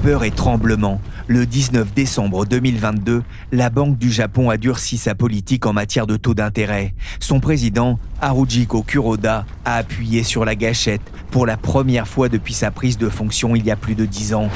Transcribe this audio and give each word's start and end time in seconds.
Stupeur 0.00 0.24
et 0.24 0.30
tremblement. 0.30 0.98
Le 1.26 1.44
19 1.44 1.92
décembre 1.92 2.46
2022, 2.46 3.22
la 3.52 3.68
Banque 3.68 3.98
du 3.98 4.10
Japon 4.10 4.48
a 4.48 4.56
durci 4.56 4.96
sa 4.96 5.14
politique 5.14 5.66
en 5.66 5.74
matière 5.74 6.06
de 6.06 6.16
taux 6.16 6.32
d'intérêt. 6.32 6.94
Son 7.18 7.38
président, 7.38 7.98
Haruhiko 8.22 8.82
Kuroda, 8.82 9.44
a 9.66 9.74
appuyé 9.74 10.22
sur 10.22 10.46
la 10.46 10.54
gâchette 10.54 11.02
pour 11.30 11.44
la 11.44 11.58
première 11.58 12.08
fois 12.08 12.30
depuis 12.30 12.54
sa 12.54 12.70
prise 12.70 12.96
de 12.96 13.10
fonction 13.10 13.54
il 13.54 13.66
y 13.66 13.70
a 13.70 13.76
plus 13.76 13.94
de 13.94 14.06
10 14.06 14.32
ans. 14.32 14.48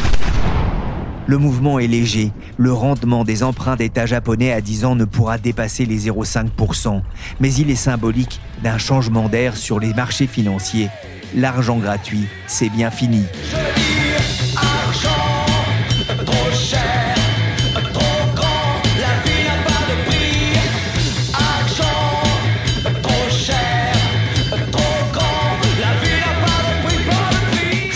Le 1.27 1.37
mouvement 1.37 1.79
est 1.79 1.89
léger. 1.89 2.33
Le 2.57 2.73
rendement 2.73 3.25
des 3.25 3.43
emprunts 3.43 3.77
d'État 3.77 4.07
japonais 4.07 4.51
à 4.51 4.63
10 4.63 4.87
ans 4.87 4.97
ne 4.97 5.05
pourra 5.05 5.37
dépasser 5.37 5.85
les 5.85 6.09
0,5%. 6.09 7.03
Mais 7.41 7.53
il 7.53 7.69
est 7.71 7.75
symbolique 7.75 8.41
d'un 8.63 8.79
changement 8.79 9.29
d'air 9.29 9.59
sur 9.59 9.79
les 9.79 9.93
marchés 9.93 10.27
financiers. 10.27 10.89
L'argent 11.37 11.77
gratuit, 11.77 12.29
c'est 12.47 12.71
bien 12.71 12.91
fini. 12.91 13.25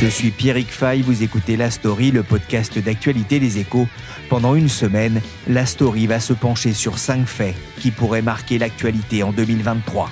Je 0.01 0.07
suis 0.07 0.31
Pierrick 0.31 0.71
Fay, 0.71 1.03
vous 1.03 1.23
écoutez 1.23 1.57
La 1.57 1.71
Story, 1.71 2.11
le 2.11 2.23
podcast 2.23 2.79
d'actualité 2.79 3.41
des 3.41 3.59
échos. 3.59 3.89
Pendant 4.29 4.55
une 4.55 4.69
semaine, 4.69 5.21
La 5.49 5.67
Story 5.67 6.07
va 6.07 6.21
se 6.21 6.33
pencher 6.33 6.73
sur 6.73 6.99
cinq 6.99 7.27
faits 7.27 7.55
qui 7.81 7.91
pourraient 7.91 8.23
marquer 8.23 8.59
l'actualité 8.59 9.23
en 9.23 9.33
2023. 9.33 10.11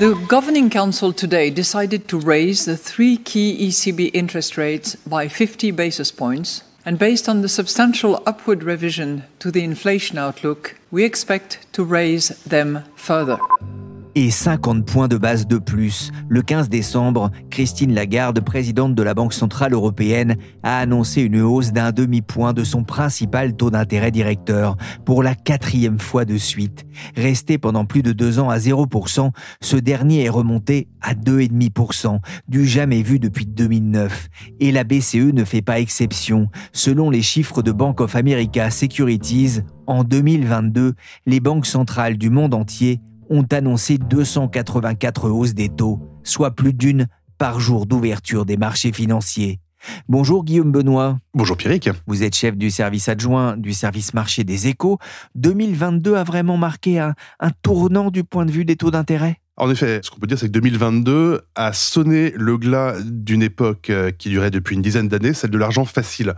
The 0.00 0.14
Governing 0.26 0.70
Council 0.70 1.12
today 1.12 1.50
decided 1.50 2.08
to 2.08 2.18
raise 2.18 2.64
the 2.64 2.78
three 2.78 3.18
key 3.18 3.68
ECB 3.68 4.10
interest 4.14 4.56
rates 4.56 4.96
by 4.96 5.28
50 5.28 5.70
basis 5.70 6.10
points. 6.10 6.62
And 6.84 6.98
based 6.98 7.28
on 7.28 7.42
the 7.42 7.48
substantial 7.48 8.22
upward 8.26 8.64
revision 8.64 9.24
to 9.38 9.50
the 9.50 9.62
inflation 9.62 10.16
outlook, 10.16 10.76
we 10.90 11.04
expect 11.04 11.66
to 11.74 11.84
raise 11.84 12.28
them 12.44 12.84
further 12.96 13.38
et 14.14 14.30
50 14.30 14.86
points 14.86 15.08
de 15.08 15.16
base 15.16 15.46
de 15.46 15.58
plus. 15.58 16.10
Le 16.28 16.42
15 16.42 16.68
décembre, 16.68 17.30
Christine 17.50 17.94
Lagarde, 17.94 18.40
présidente 18.40 18.94
de 18.94 19.02
la 19.02 19.14
Banque 19.14 19.32
Centrale 19.32 19.72
Européenne, 19.72 20.36
a 20.62 20.78
annoncé 20.78 21.22
une 21.22 21.40
hausse 21.40 21.72
d'un 21.72 21.92
demi-point 21.92 22.52
de 22.52 22.64
son 22.64 22.84
principal 22.84 23.54
taux 23.54 23.70
d'intérêt 23.70 24.10
directeur 24.10 24.76
pour 25.04 25.22
la 25.22 25.34
quatrième 25.34 25.98
fois 25.98 26.24
de 26.24 26.36
suite. 26.36 26.84
Resté 27.16 27.58
pendant 27.58 27.84
plus 27.84 28.02
de 28.02 28.12
deux 28.12 28.38
ans 28.38 28.50
à 28.50 28.58
0%, 28.58 29.30
ce 29.60 29.76
dernier 29.76 30.24
est 30.24 30.28
remonté 30.28 30.88
à 31.00 31.14
2,5%, 31.14 32.18
du 32.48 32.66
jamais 32.66 33.02
vu 33.02 33.18
depuis 33.18 33.46
2009. 33.46 34.28
Et 34.60 34.72
la 34.72 34.84
BCE 34.84 35.32
ne 35.32 35.44
fait 35.44 35.62
pas 35.62 35.80
exception. 35.80 36.48
Selon 36.72 37.10
les 37.10 37.22
chiffres 37.22 37.62
de 37.62 37.72
Bank 37.72 38.00
of 38.00 38.16
America 38.16 38.70
Securities, 38.70 39.60
en 39.86 40.04
2022, 40.04 40.94
les 41.26 41.40
banques 41.40 41.66
centrales 41.66 42.16
du 42.16 42.30
monde 42.30 42.54
entier 42.54 43.00
ont 43.32 43.46
annoncé 43.50 43.98
284 43.98 45.30
hausses 45.30 45.54
des 45.54 45.68
taux, 45.68 45.98
soit 46.22 46.54
plus 46.54 46.72
d'une 46.74 47.08
par 47.38 47.58
jour 47.58 47.86
d'ouverture 47.86 48.44
des 48.44 48.56
marchés 48.56 48.92
financiers. 48.92 49.58
Bonjour 50.08 50.44
Guillaume 50.44 50.72
Benoît. 50.72 51.18
Bonjour 51.34 51.56
Pierrick. 51.56 51.90
Vous 52.06 52.22
êtes 52.22 52.34
chef 52.34 52.56
du 52.56 52.70
service 52.70 53.08
adjoint 53.08 53.56
du 53.56 53.72
service 53.72 54.14
marché 54.14 54.44
des 54.44 54.68
échos. 54.68 54.98
2022 55.34 56.14
a 56.14 56.24
vraiment 56.24 56.56
marqué 56.56 56.98
un, 56.98 57.14
un 57.40 57.50
tournant 57.62 58.10
du 58.10 58.24
point 58.24 58.46
de 58.46 58.50
vue 58.50 58.64
des 58.64 58.76
taux 58.76 58.90
d'intérêt? 58.90 59.38
En 59.58 59.70
effet, 59.70 60.00
ce 60.02 60.10
qu'on 60.10 60.18
peut 60.18 60.26
dire, 60.26 60.38
c'est 60.38 60.46
que 60.46 60.52
2022 60.52 61.42
a 61.54 61.72
sonné 61.74 62.32
le 62.36 62.56
glas 62.56 62.96
d'une 63.04 63.42
époque 63.42 63.90
euh, 63.90 64.10
qui 64.10 64.30
durait 64.30 64.50
depuis 64.50 64.74
une 64.74 64.82
dizaine 64.82 65.08
d'années, 65.08 65.34
celle 65.34 65.50
de 65.50 65.58
l'argent 65.58 65.84
facile. 65.84 66.34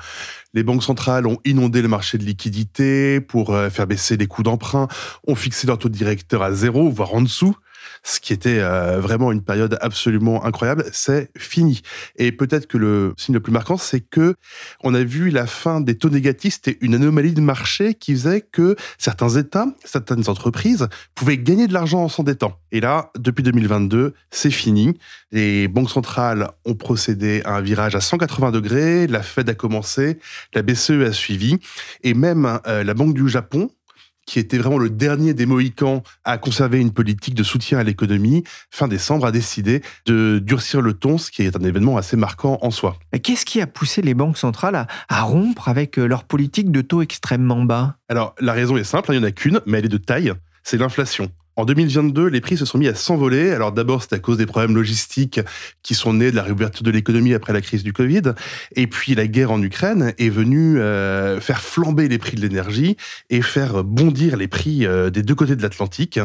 Les 0.52 0.64
banques 0.64 0.82
centrales 0.82 1.26
ont 1.28 1.38
inondé 1.44 1.80
le 1.80 1.86
marché 1.86 2.18
de 2.18 2.24
liquidités 2.24 3.20
pour 3.20 3.54
euh, 3.54 3.70
faire 3.70 3.86
baisser 3.86 4.16
les 4.16 4.26
coûts 4.26 4.42
d'emprunt, 4.42 4.88
ont 5.28 5.36
fixé 5.36 5.68
leur 5.68 5.78
taux 5.78 5.88
directeur 5.88 6.42
à 6.42 6.52
zéro, 6.52 6.90
voire 6.90 7.14
en 7.14 7.22
dessous 7.22 7.54
ce 8.04 8.20
qui 8.20 8.32
était 8.32 8.60
euh, 8.60 9.00
vraiment 9.00 9.32
une 9.32 9.42
période 9.42 9.78
absolument 9.80 10.44
incroyable, 10.44 10.84
c'est 10.92 11.30
fini. 11.36 11.80
Et 12.16 12.32
peut-être 12.32 12.66
que 12.66 12.76
le 12.76 13.14
signe 13.16 13.34
le 13.34 13.40
plus 13.40 13.52
marquant, 13.52 13.78
c'est 13.78 14.00
que 14.00 14.34
on 14.82 14.94
a 14.94 15.02
vu 15.02 15.30
la 15.30 15.46
fin 15.46 15.80
des 15.80 15.96
taux 15.96 16.10
négatifs, 16.10 16.60
c'était 16.62 16.78
une 16.82 16.94
anomalie 16.94 17.32
de 17.32 17.40
marché 17.40 17.94
qui 17.94 18.12
faisait 18.12 18.42
que 18.42 18.76
certains 18.98 19.30
États, 19.30 19.66
certaines 19.84 20.28
entreprises 20.28 20.86
pouvaient 21.14 21.38
gagner 21.38 21.66
de 21.66 21.72
l'argent 21.72 22.04
en 22.04 22.08
s'endettant. 22.08 22.60
Et 22.72 22.80
là, 22.80 23.10
depuis 23.18 23.42
2022, 23.42 24.12
c'est 24.30 24.50
fini. 24.50 24.98
Les 25.32 25.66
banques 25.66 25.90
centrales 25.90 26.50
ont 26.66 26.74
procédé 26.74 27.40
à 27.44 27.56
un 27.56 27.60
virage 27.62 27.96
à 27.96 28.00
180 28.00 28.50
degrés, 28.50 29.06
la 29.06 29.22
Fed 29.22 29.48
a 29.48 29.54
commencé, 29.54 30.18
la 30.52 30.62
BCE 30.62 30.90
a 31.06 31.12
suivi, 31.12 31.58
et 32.02 32.12
même 32.12 32.60
euh, 32.66 32.84
la 32.84 32.94
Banque 32.94 33.14
du 33.14 33.28
Japon 33.28 33.70
qui 34.26 34.38
était 34.38 34.58
vraiment 34.58 34.78
le 34.78 34.90
dernier 34.90 35.34
des 35.34 35.46
Mohicans 35.46 36.02
à 36.24 36.38
conserver 36.38 36.80
une 36.80 36.92
politique 36.92 37.34
de 37.34 37.42
soutien 37.42 37.78
à 37.78 37.82
l'économie, 37.82 38.44
fin 38.70 38.88
décembre 38.88 39.26
a 39.26 39.32
décidé 39.32 39.82
de 40.06 40.38
durcir 40.38 40.80
le 40.80 40.94
ton, 40.94 41.18
ce 41.18 41.30
qui 41.30 41.42
est 41.42 41.56
un 41.56 41.64
événement 41.64 41.96
assez 41.96 42.16
marquant 42.16 42.58
en 42.62 42.70
soi. 42.70 42.96
Qu'est-ce 43.22 43.44
qui 43.44 43.60
a 43.60 43.66
poussé 43.66 44.02
les 44.02 44.14
banques 44.14 44.38
centrales 44.38 44.86
à, 45.08 45.22
rompre 45.22 45.68
avec 45.68 45.98
euh, 45.98 46.06
leur 46.06 46.24
politique 46.24 46.70
de 46.70 46.80
taux 46.80 47.02
extrêmement 47.02 47.64
bas? 47.64 47.96
Alors, 48.08 48.34
la 48.40 48.52
raison 48.52 48.76
est 48.76 48.84
simple, 48.84 49.10
hein, 49.10 49.14
il 49.14 49.18
n'y 49.18 49.24
en 49.24 49.28
a 49.28 49.32
qu'une, 49.32 49.60
mais 49.66 49.78
elle 49.78 49.86
est 49.86 49.88
de 49.88 49.96
taille, 49.96 50.32
c'est 50.62 50.76
l'inflation. 50.76 51.30
En 51.56 51.64
2022, 51.64 52.26
les 52.26 52.40
prix 52.40 52.56
se 52.56 52.64
sont 52.64 52.78
mis 52.78 52.88
à 52.88 52.94
s'envoler. 52.94 53.52
Alors 53.52 53.70
d'abord, 53.70 54.02
c'est 54.02 54.12
à 54.12 54.18
cause 54.18 54.38
des 54.38 54.46
problèmes 54.46 54.74
logistiques 54.74 55.40
qui 55.82 55.94
sont 55.94 56.14
nés 56.14 56.30
de 56.32 56.36
la 56.36 56.42
réouverture 56.42 56.82
de 56.82 56.90
l'économie 56.90 57.32
après 57.32 57.52
la 57.52 57.60
crise 57.60 57.84
du 57.84 57.92
Covid. 57.92 58.22
Et 58.74 58.88
puis 58.88 59.14
la 59.14 59.28
guerre 59.28 59.52
en 59.52 59.62
Ukraine 59.62 60.14
est 60.18 60.30
venue 60.30 60.80
euh, 60.80 61.40
faire 61.40 61.60
flamber 61.60 62.08
les 62.08 62.18
prix 62.18 62.36
de 62.36 62.40
l'énergie 62.40 62.96
et 63.30 63.40
faire 63.40 63.84
bondir 63.84 64.36
les 64.36 64.48
prix 64.48 64.84
euh, 64.84 65.10
des 65.10 65.22
deux 65.22 65.36
côtés 65.36 65.54
de 65.54 65.62
l'Atlantique. 65.62 66.18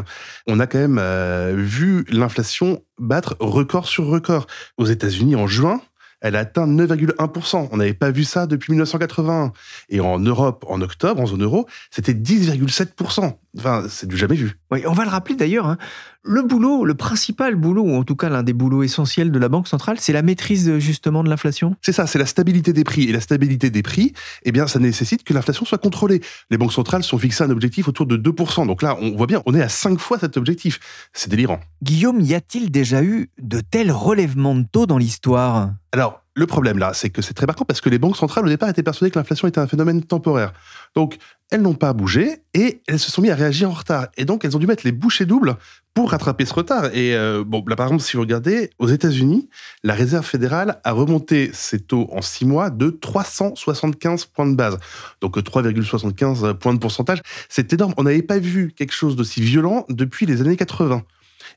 On 0.47 0.59
a 0.59 0.65
quand 0.65 0.79
même 0.79 0.97
euh, 0.99 1.53
vu 1.55 2.05
l'inflation 2.09 2.83
battre 2.97 3.37
record 3.39 3.87
sur 3.87 4.07
record. 4.07 4.47
Aux 4.77 4.85
États-Unis, 4.85 5.35
en 5.35 5.45
juin, 5.45 5.79
elle 6.21 6.35
a 6.35 6.39
atteint 6.39 6.67
9,1%. 6.67 7.69
On 7.71 7.77
n'avait 7.77 7.93
pas 7.93 8.11
vu 8.11 8.23
ça 8.23 8.45
depuis 8.47 8.71
1981. 8.71 9.53
Et 9.89 9.99
en 9.99 10.19
Europe, 10.19 10.65
en 10.67 10.81
octobre, 10.81 11.21
en 11.21 11.25
zone 11.25 11.43
euro, 11.43 11.67
c'était 11.91 12.13
10,7%. 12.13 13.35
Enfin, 13.57 13.85
c'est 13.89 14.07
du 14.07 14.15
jamais 14.15 14.35
vu. 14.35 14.59
Oui, 14.71 14.83
on 14.85 14.93
va 14.93 15.03
le 15.03 15.09
rappeler 15.09 15.35
d'ailleurs. 15.35 15.65
Hein. 15.65 15.77
Le 16.23 16.43
boulot, 16.43 16.85
le 16.85 16.93
principal 16.93 17.55
boulot, 17.55 17.81
ou 17.81 17.95
en 17.95 18.03
tout 18.03 18.15
cas 18.15 18.29
l'un 18.29 18.43
des 18.43 18.53
boulots 18.53 18.83
essentiels 18.83 19.31
de 19.31 19.39
la 19.39 19.49
Banque 19.49 19.67
centrale, 19.67 19.97
c'est 19.99 20.13
la 20.13 20.21
maîtrise 20.21 20.77
justement 20.77 21.23
de 21.23 21.29
l'inflation. 21.29 21.75
C'est 21.81 21.91
ça, 21.91 22.05
c'est 22.05 22.19
la 22.19 22.27
stabilité 22.27 22.73
des 22.73 22.83
prix. 22.83 23.03
Et 23.05 23.11
la 23.11 23.21
stabilité 23.21 23.71
des 23.71 23.81
prix, 23.81 24.13
eh 24.43 24.51
bien, 24.51 24.67
ça 24.67 24.77
nécessite 24.79 25.23
que 25.23 25.33
l'inflation 25.33 25.65
soit 25.65 25.79
contrôlée. 25.79 26.21
Les 26.51 26.57
banques 26.57 26.73
centrales 26.73 27.03
sont 27.03 27.17
fixées 27.17 27.43
un 27.43 27.49
objectif 27.49 27.87
autour 27.87 28.05
de 28.05 28.17
2%. 28.17 28.67
Donc 28.67 28.81
là, 28.83 28.97
on 29.01 29.15
voit 29.15 29.27
bien, 29.27 29.41
on 29.45 29.55
est 29.55 29.61
à 29.61 29.69
5 29.69 29.99
fois 29.99 30.19
cet 30.19 30.37
objectif. 30.37 30.79
C'est 31.13 31.29
délirant. 31.29 31.59
Guillaume, 31.81 32.21
y 32.21 32.35
a-t-il 32.35 32.69
déjà 32.69 33.01
eu 33.01 33.31
de 33.41 33.61
tels 33.61 33.91
relèvements 33.91 34.55
de 34.55 34.65
taux 34.71 34.85
dans 34.85 34.97
l'histoire? 34.97 35.71
Alors, 35.91 36.21
le 36.39 36.47
problème 36.47 36.79
là, 36.79 36.93
c'est 36.93 37.09
que 37.09 37.21
c'est 37.21 37.33
très 37.33 37.45
marquant 37.45 37.65
parce 37.65 37.81
que 37.81 37.89
les 37.89 37.99
banques 37.99 38.17
centrales 38.17 38.45
au 38.45 38.49
départ 38.49 38.69
étaient 38.69 38.81
persuadées 38.81 39.11
que 39.11 39.19
l'inflation 39.19 39.47
était 39.47 39.59
un 39.59 39.67
phénomène 39.67 40.01
temporaire. 40.03 40.53
Donc, 40.95 41.17
elles 41.51 41.61
n'ont 41.61 41.73
pas 41.73 41.93
bougé 41.93 42.43
et 42.53 42.81
elles 42.87 42.99
se 42.99 43.11
sont 43.11 43.21
mis 43.21 43.29
à 43.29 43.35
réagir 43.35 43.69
en 43.69 43.73
retard. 43.73 44.07
Et 44.17 44.25
donc, 44.25 44.45
elles 44.45 44.55
ont 44.55 44.59
dû 44.59 44.67
mettre 44.67 44.85
les 44.85 44.91
bouchées 44.91 45.25
doubles 45.25 45.57
pour 45.93 46.11
rattraper 46.11 46.45
ce 46.45 46.53
retard. 46.53 46.85
Et 46.93 47.15
euh, 47.15 47.43
bon, 47.45 47.63
là, 47.67 47.75
par 47.75 47.87
exemple, 47.87 48.03
si 48.03 48.15
vous 48.15 48.21
regardez, 48.21 48.69
aux 48.79 48.87
États-Unis, 48.87 49.49
la 49.83 49.93
Réserve 49.93 50.25
fédérale 50.25 50.79
a 50.83 50.91
remonté 50.91 51.51
ses 51.53 51.79
taux 51.79 52.07
en 52.11 52.21
six 52.21 52.45
mois 52.45 52.69
de 52.69 52.89
375 52.89 54.25
points 54.25 54.47
de 54.47 54.55
base. 54.55 54.77
Donc 55.21 55.37
3,75 55.37 56.53
points 56.53 56.73
de 56.73 56.79
pourcentage. 56.79 57.21
C'est 57.49 57.73
énorme. 57.73 57.93
On 57.97 58.03
n'avait 58.03 58.21
pas 58.21 58.39
vu 58.39 58.71
quelque 58.75 58.93
chose 58.93 59.15
d'aussi 59.15 59.41
violent 59.41 59.85
depuis 59.89 60.25
les 60.25 60.41
années 60.41 60.55
80. 60.55 61.03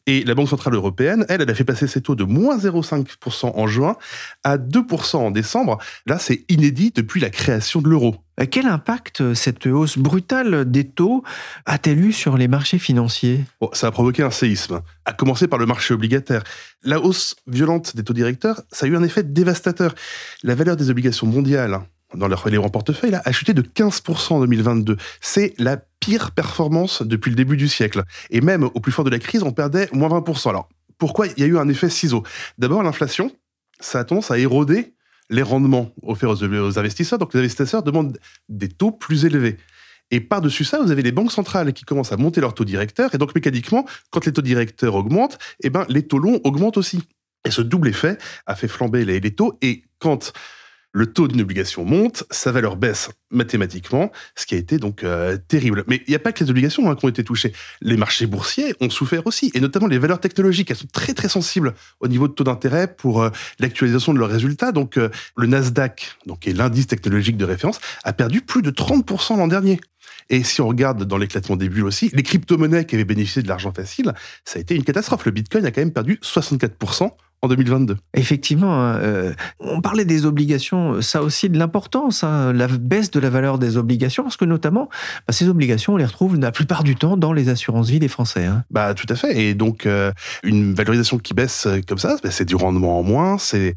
Et 0.07 0.25
la 0.25 0.35
Banque 0.35 0.49
Centrale 0.49 0.75
Européenne, 0.75 1.25
elle, 1.29 1.43
elle 1.43 1.51
a 1.51 1.55
fait 1.55 1.65
passer 1.65 1.87
ses 1.87 2.01
taux 2.01 2.17
de 2.17 2.25
moins 2.25 2.59
0,5% 2.59 3.53
en 3.55 3.67
juin 3.69 3.97
à 4.43 4.59
2% 4.59 5.17
en 5.17 5.31
décembre. 5.31 5.79
Là, 6.07 6.19
c'est 6.19 6.45
inédit 6.49 6.91
depuis 6.95 7.21
la 7.21 7.31
création 7.31 7.81
de 7.81 7.89
l'euro. 7.89 8.17
Euh, 8.41 8.47
quel 8.51 8.67
impact 8.67 9.21
euh, 9.21 9.35
cette 9.35 9.67
hausse 9.67 9.99
brutale 9.99 10.69
des 10.69 10.89
taux 10.89 11.23
a-t-elle 11.67 12.05
eu 12.05 12.13
sur 12.13 12.37
les 12.37 12.49
marchés 12.49 12.79
financiers? 12.79 13.45
Ça 13.73 13.89
a 13.89 13.91
provoqué 13.93 14.23
un 14.23 14.31
séisme, 14.31 14.81
à 15.05 15.13
commencer 15.13 15.47
par 15.47 15.59
le 15.61 15.67
marché 15.67 15.95
obligataire. 15.95 16.43
La 16.83 16.99
hausse 16.99 17.37
violente 17.47 17.95
des 17.95 18.03
taux 18.03 18.15
directeurs, 18.15 18.63
ça 18.73 18.87
a 18.87 18.89
eu 18.89 18.97
un 18.97 19.03
effet 19.05 19.23
dévastateur. 19.23 19.95
La 20.43 20.57
valeur 20.57 20.77
des 20.77 20.91
obligations 20.91 21.29
mondiales 21.29 21.79
dans 22.15 22.29
leur, 22.29 22.49
les 22.49 22.59
portefeuille 22.59 23.15
a 23.15 23.33
chuté 23.33 23.55
de 23.55 23.63
15% 23.63 24.35
en 24.35 24.41
2022. 24.41 24.97
C'est 25.21 25.55
la 25.59 25.77
pire 25.77 26.33
performance 26.33 27.03
depuis 27.03 27.31
le 27.31 27.37
début 27.37 27.57
du 27.57 27.69
siècle. 27.69 28.03
Et 28.31 28.41
même 28.41 28.65
au 28.65 28.81
plus 28.81 28.93
fort 28.93 29.05
de 29.05 29.11
la 29.11 29.19
crise, 29.19 29.43
on 29.43 29.53
perdait 29.53 29.89
moins 29.93 30.09
20%. 30.09 30.51
Alors, 30.51 30.69
pourquoi 30.99 31.27
il 31.27 31.39
y 31.39 31.43
a 31.43 31.47
eu 31.47 31.59
un 31.59 31.69
effet 31.69 31.89
ciseau? 31.89 32.23
D'abord, 32.59 32.83
l'inflation, 32.83 33.31
ça 33.81 34.01
a 34.01 34.05
tendance 34.05 34.31
à 34.31 34.39
éroder 34.39 34.95
les 35.31 35.43
rendements 35.43 35.91
offerts 36.03 36.31
aux, 36.31 36.79
investisseurs. 36.79 37.19
Donc 37.19 37.35
les 37.35 37.41
investisseurs 37.41 37.83
demandent 37.83 38.19
des 38.49 38.69
taux 38.69 38.91
plus 38.91 39.25
élevés. 39.25 39.57
Et 40.11 40.21
par-dessus 40.21 40.65
ça, 40.65 40.79
vous 40.79 40.91
avez 40.91 41.03
les 41.03 41.13
banques 41.13 41.33
centrales 41.33 41.73
qui 41.73 41.85
commencent 41.85 42.13
à 42.13 42.19
monter 42.19 42.41
leurs 42.41 42.55
taux 42.55 42.67
directeurs. 42.67 43.15
Et 43.15 43.19
donc 43.19 43.35
mécaniquement, 43.35 43.87
quand 44.11 44.27
les 44.27 44.33
taux 44.33 44.43
directeurs 44.43 44.95
augmentent, 44.95 45.39
eh 45.63 45.71
ben, 45.71 45.87
les 45.89 46.07
taux 46.07 46.19
longs 46.19 46.41
augmentent 46.45 46.77
aussi. 46.77 47.03
Et 47.47 47.51
ce 47.51 47.63
double 47.63 47.89
effet 47.89 48.19
a 48.47 48.55
fait 48.55 48.69
flamber 48.69 49.05
les 49.05 49.35
taux. 49.35 49.59
Et 49.63 49.85
quand 49.99 50.33
le 50.93 51.07
taux 51.07 51.27
d'une 51.27 51.41
obligation 51.41 51.85
monte, 51.85 52.25
sa 52.31 52.53
valeur 52.53 52.77
baisse 52.77 53.11
mathématiquement, 53.31 54.13
ce 54.37 54.47
qui 54.47 54.55
a 54.55 54.59
été 54.59 54.77
donc 54.79 55.05
euh, 55.05 55.39
terrible. 55.49 55.85
Mais 55.87 56.03
il 56.07 56.11
n'y 56.11 56.15
a 56.15 56.19
pas 56.19 56.33
que 56.33 56.45
les 56.45 56.51
obligations 56.51 56.91
hein, 56.91 56.95
qui 56.95 57.05
ont 57.05 57.09
été 57.09 57.25
touchées. 57.25 57.53
Les 57.81 57.97
marchés 57.97 58.27
boursiers 58.27 58.75
ont 58.81 58.91
souffert 58.91 59.27
aussi, 59.27 59.51
et 59.55 59.61
notamment 59.61 59.87
les 59.87 59.99
valeurs 59.99 60.21
technologiques. 60.21 60.71
Elles 60.71 60.77
sont 60.77 60.89
très 60.93 61.15
très 61.15 61.29
sensibles 61.29 61.75
au 62.01 62.09
niveau 62.09 62.29
de 62.29 62.35
taux 62.35 62.45
d'intérêt 62.45 62.95
pour 62.95 63.23
euh, 63.23 63.31
l'actualisation 63.59 64.13
de 64.13 64.19
leurs 64.19 64.31
résultats. 64.31 64.73
Donc 64.73 64.99
euh, 64.99 65.09
le 65.37 65.47
Nasdaq, 65.47 66.17
donc 66.27 66.41
qui 66.41 66.51
est 66.51 66.55
l'indice 66.55 66.87
technologique 66.87 67.39
de 67.39 67.45
référence, 67.45 67.81
a 68.05 68.13
perdu 68.13 68.43
plus 68.43 68.63
de 68.63 68.71
30% 68.71 69.39
l'an 69.39 69.49
dernier. 69.49 69.81
Et 70.29 70.45
si 70.45 70.61
on 70.61 70.69
regarde 70.69 71.05
dans 71.05 71.17
l'éclatement 71.17 71.57
des 71.57 71.69
bulles 71.69 71.85
aussi, 71.85 72.11
les 72.13 72.23
crypto-monnaies 72.23 72.85
qui 72.85 72.95
avaient 72.95 73.05
bénéficié 73.05 73.43
de 73.43 73.49
l'argent 73.49 73.73
facile, 73.73 74.13
ça 74.45 74.59
a 74.59 74.61
été 74.63 74.75
une 74.75 74.85
catastrophe. 74.85 75.25
Le 75.25 75.33
Bitcoin 75.33 75.65
a 75.65 75.71
quand 75.71 75.81
même 75.81 75.93
perdu 75.93 76.19
64% 76.23 77.11
en 77.43 77.49
2022. 77.49 77.97
Effectivement, 78.15 78.81
hein, 78.81 78.99
euh, 78.99 79.33
on 79.59 79.81
parlait 79.81 80.05
des 80.05 80.27
obligations, 80.27 81.03
ça 81.03 81.23
aussi 81.23 81.51
de 81.51 81.59
l'importance, 81.59 82.23
hein, 82.23 82.53
la 82.53 82.69
baisse 82.69 83.11
de 83.11 83.19
la 83.19 83.31
valeur 83.31 83.59
des 83.59 83.77
obligations, 83.77 84.23
parce 84.23 84.37
que 84.37 84.45
notamment, 84.45 84.89
bah, 85.27 85.33
ces 85.33 85.49
obligations, 85.49 85.95
on 85.95 85.97
les 85.97 86.05
retrouve 86.05 86.39
la 86.39 86.53
plupart 86.53 86.85
du 86.85 86.95
temps 86.95 87.17
dans 87.17 87.33
les 87.33 87.49
assurances-vie 87.49 87.99
des 87.99 88.09
Français. 88.09 88.45
Hein. 88.45 88.65
Bah 88.71 88.95
tout 88.95 89.07
à 89.09 89.17
fait, 89.17 89.43
et 89.43 89.55
donc 89.55 89.87
euh, 89.87 90.13
une 90.45 90.73
valorisation 90.73 91.19
qui 91.19 91.35
baisse 91.35 91.67
euh, 91.67 91.81
comme 91.87 91.99
ça, 91.99 92.17
bah, 92.23 92.31
c'est 92.31 92.45
du 92.45 92.55
rendement 92.55 93.01
en 93.01 93.03
moins, 93.03 93.39
c'est 93.39 93.75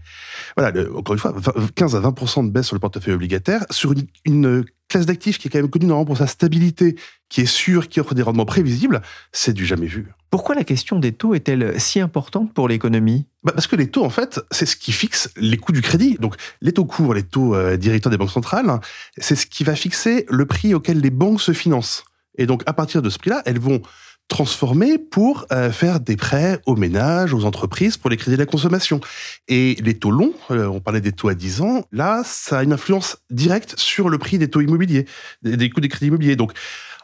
voilà, 0.56 0.72
encore 0.96 1.16
une 1.16 1.20
fois, 1.20 1.34
15 1.74 1.96
à 1.96 2.00
20 2.02 2.44
de 2.44 2.50
baisse 2.52 2.68
sur 2.68 2.76
le 2.76 2.80
portefeuille 2.80 3.16
obligataire 3.16 3.66
sur 3.72 3.94
une, 3.94 4.06
une 4.26 4.66
classe 4.88 5.06
d'actifs 5.06 5.38
qui 5.38 5.48
est 5.48 5.52
quand 5.52 5.60
même 5.60 5.70
connue 5.70 5.86
normalement 5.86 6.06
pour 6.06 6.18
sa 6.18 6.28
stabilité, 6.28 6.96
qui 7.30 7.42
est 7.42 7.46
sûre, 7.46 7.88
qui 7.88 8.00
offre 8.00 8.14
des 8.14 8.22
rendements 8.22 8.46
prévisibles, 8.46 9.02
c'est 9.32 9.54
du 9.54 9.66
jamais 9.66 9.88
vu. 9.88 10.12
Pourquoi 10.30 10.56
la 10.56 10.64
question 10.64 11.00
des 11.00 11.12
taux 11.12 11.34
est-elle 11.34 11.80
si 11.80 12.00
importante 12.00 12.54
pour 12.54 12.68
l'économie? 12.68 13.26
Bah 13.44 13.54
Parce 13.54 13.68
que 13.68 13.76
les 13.76 13.90
taux, 13.90 14.04
en 14.04 14.10
fait, 14.10 14.40
c'est 14.52 14.66
ce 14.66 14.76
qui 14.76 14.92
fixe 14.92 15.30
les 15.38 15.58
coûts 15.58 15.72
du 15.72 15.82
crédit. 15.82 16.18
Donc, 16.20 16.36
les 16.62 16.74
taux 16.74 16.86
courts, 16.86 17.14
les 17.14 17.24
taux 17.24 17.56
euh, 17.56 17.78
directeurs 17.78 18.12
des 18.12 18.18
banques 18.18 18.32
centrales, 18.32 18.80
c'est 19.18 19.36
ce 19.36 19.46
qui 19.46 19.64
va 19.64 19.76
fixer 19.76 20.26
le 20.30 20.46
prix 20.46 20.74
auquel 20.74 21.00
les 21.00 21.10
banques 21.10 21.42
se 21.42 21.54
financent. 21.54 22.04
Et 22.38 22.46
donc, 22.46 22.64
à 22.66 22.74
partir 22.74 23.02
de 23.02 23.10
ce 23.10 23.18
prix-là, 23.18 23.42
elles 23.46 23.60
vont 23.60 23.82
transformer 24.28 24.98
pour 24.98 25.46
euh, 25.52 25.72
faire 25.72 26.00
des 26.00 26.16
prêts 26.16 26.60
aux 26.66 26.76
ménages, 26.76 27.34
aux 27.34 27.46
entreprises, 27.46 27.98
pour 27.98 28.10
les 28.10 28.18
crédits 28.18 28.38
de 28.38 28.42
la 28.42 28.46
consommation. 28.46 29.00
Et 29.48 29.76
les 29.84 29.94
taux 29.94 30.12
longs, 30.12 30.34
euh, 30.52 30.68
on 30.68 30.80
parlait 30.80 31.02
des 31.02 31.12
taux 31.12 31.30
à 31.30 31.36
10 31.36 31.62
ans, 31.62 31.86
là, 31.92 32.24
ça 32.26 32.60
a 32.60 32.64
une 32.64 32.74
influence 32.74 33.18
directe 33.30 33.76
sur 33.78 34.10
le 34.10 34.18
prix 34.18 34.38
des 34.38 34.50
taux 34.50 34.62
immobiliers, 34.62 35.06
des, 35.44 35.58
des 35.58 35.70
coûts 35.70 35.82
des 35.82 35.90
crédits 35.90 36.08
immobiliers. 36.08 36.36
Donc, 36.36 36.54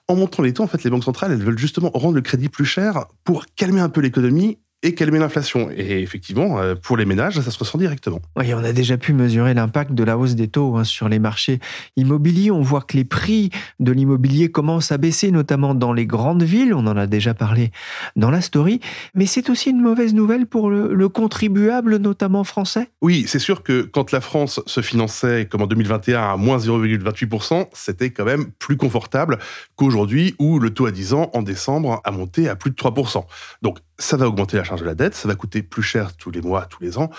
en 0.07 0.15
montrant 0.15 0.43
les 0.43 0.53
taux, 0.53 0.63
en 0.63 0.67
fait, 0.67 0.83
les 0.83 0.89
banques 0.89 1.03
centrales, 1.03 1.31
elles 1.31 1.43
veulent 1.43 1.59
justement 1.59 1.91
rendre 1.93 2.15
le 2.15 2.21
crédit 2.21 2.49
plus 2.49 2.65
cher 2.65 3.05
pour 3.23 3.45
calmer 3.55 3.79
un 3.79 3.89
peu 3.89 4.01
l'économie 4.01 4.57
et 4.83 4.95
calmer 4.95 5.19
l'inflation. 5.19 5.69
Et 5.75 6.01
effectivement, 6.01 6.59
euh, 6.59 6.75
pour 6.75 6.97
les 6.97 7.05
ménages, 7.05 7.39
ça 7.39 7.51
se 7.51 7.59
ressent 7.59 7.77
directement. 7.77 8.19
Oui, 8.35 8.53
on 8.53 8.63
a 8.63 8.73
déjà 8.73 8.97
pu 8.97 9.13
mesurer 9.13 9.53
l'impact 9.53 9.93
de 9.93 10.03
la 10.03 10.17
hausse 10.17 10.35
des 10.35 10.47
taux 10.47 10.77
hein, 10.77 10.83
sur 10.83 11.07
les 11.07 11.19
marchés 11.19 11.59
immobiliers. 11.97 12.51
On 12.51 12.61
voit 12.61 12.81
que 12.81 12.97
les 12.97 13.03
prix 13.03 13.51
de 13.79 13.91
l'immobilier 13.91 14.49
commencent 14.49 14.91
à 14.91 14.97
baisser, 14.97 15.31
notamment 15.31 15.75
dans 15.75 15.93
les 15.93 16.05
grandes 16.05 16.43
villes. 16.43 16.73
On 16.73 16.87
en 16.87 16.97
a 16.97 17.05
déjà 17.05 17.33
parlé 17.33 17.71
dans 18.15 18.31
la 18.31 18.41
story. 18.41 18.79
Mais 19.13 19.25
c'est 19.25 19.49
aussi 19.49 19.69
une 19.69 19.81
mauvaise 19.81 20.13
nouvelle 20.13 20.47
pour 20.47 20.69
le, 20.69 21.09
contribuable, 21.09 21.97
notamment 21.97 22.43
français 22.43 22.89
Oui, 23.01 23.25
c'est 23.27 23.39
sûr 23.39 23.63
que 23.63 23.81
quand 23.81 24.11
la 24.11 24.21
France 24.21 24.61
se 24.65 24.81
finançait, 24.81 25.47
comme 25.49 25.61
en 25.61 25.67
2021, 25.67 26.21
à 26.21 26.37
moins 26.37 26.57
0,28%, 26.57 27.67
c'était 27.73 28.11
quand 28.11 28.23
même 28.23 28.47
plus 28.59 28.77
confortable 28.77 29.39
qu'aujourd'hui, 29.75 30.35
où 30.39 30.57
le 30.59 30.69
taux 30.69 30.85
à 30.85 30.91
10 30.91 31.13
ans, 31.13 31.29
en 31.33 31.41
décembre, 31.41 32.01
a 32.03 32.11
monté 32.11 32.47
à 32.47 32.55
plus 32.55 32.71
de 32.71 32.75
3%. 32.75 33.25
Donc, 33.61 33.79
ça 33.97 34.17
va 34.17 34.27
augmenter 34.27 34.57
la 34.57 34.63
charge 34.63 34.70
de 34.79 34.85
la 34.85 34.95
dette, 34.95 35.15
ça 35.15 35.27
va 35.27 35.35
coûter 35.35 35.61
plus 35.63 35.83
cher 35.83 36.15
tous 36.15 36.31
les 36.31 36.41
mois, 36.41 36.65
tous 36.65 36.81
les 36.81 36.97
ans 36.97 37.09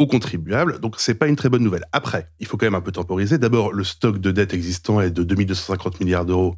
aux 0.00 0.06
contribuables. 0.06 0.80
Donc, 0.80 0.94
c'est 0.98 1.14
pas 1.14 1.26
une 1.26 1.36
très 1.36 1.50
bonne 1.50 1.62
nouvelle. 1.62 1.84
Après, 1.92 2.30
il 2.40 2.46
faut 2.46 2.56
quand 2.56 2.64
même 2.64 2.74
un 2.74 2.80
peu 2.80 2.90
temporiser. 2.90 3.36
D'abord, 3.36 3.70
le 3.72 3.84
stock 3.84 4.18
de 4.18 4.30
dette 4.30 4.54
existant 4.54 4.98
est 4.98 5.10
de 5.10 5.22
2250 5.22 6.00
milliards 6.00 6.24
d'euros. 6.24 6.56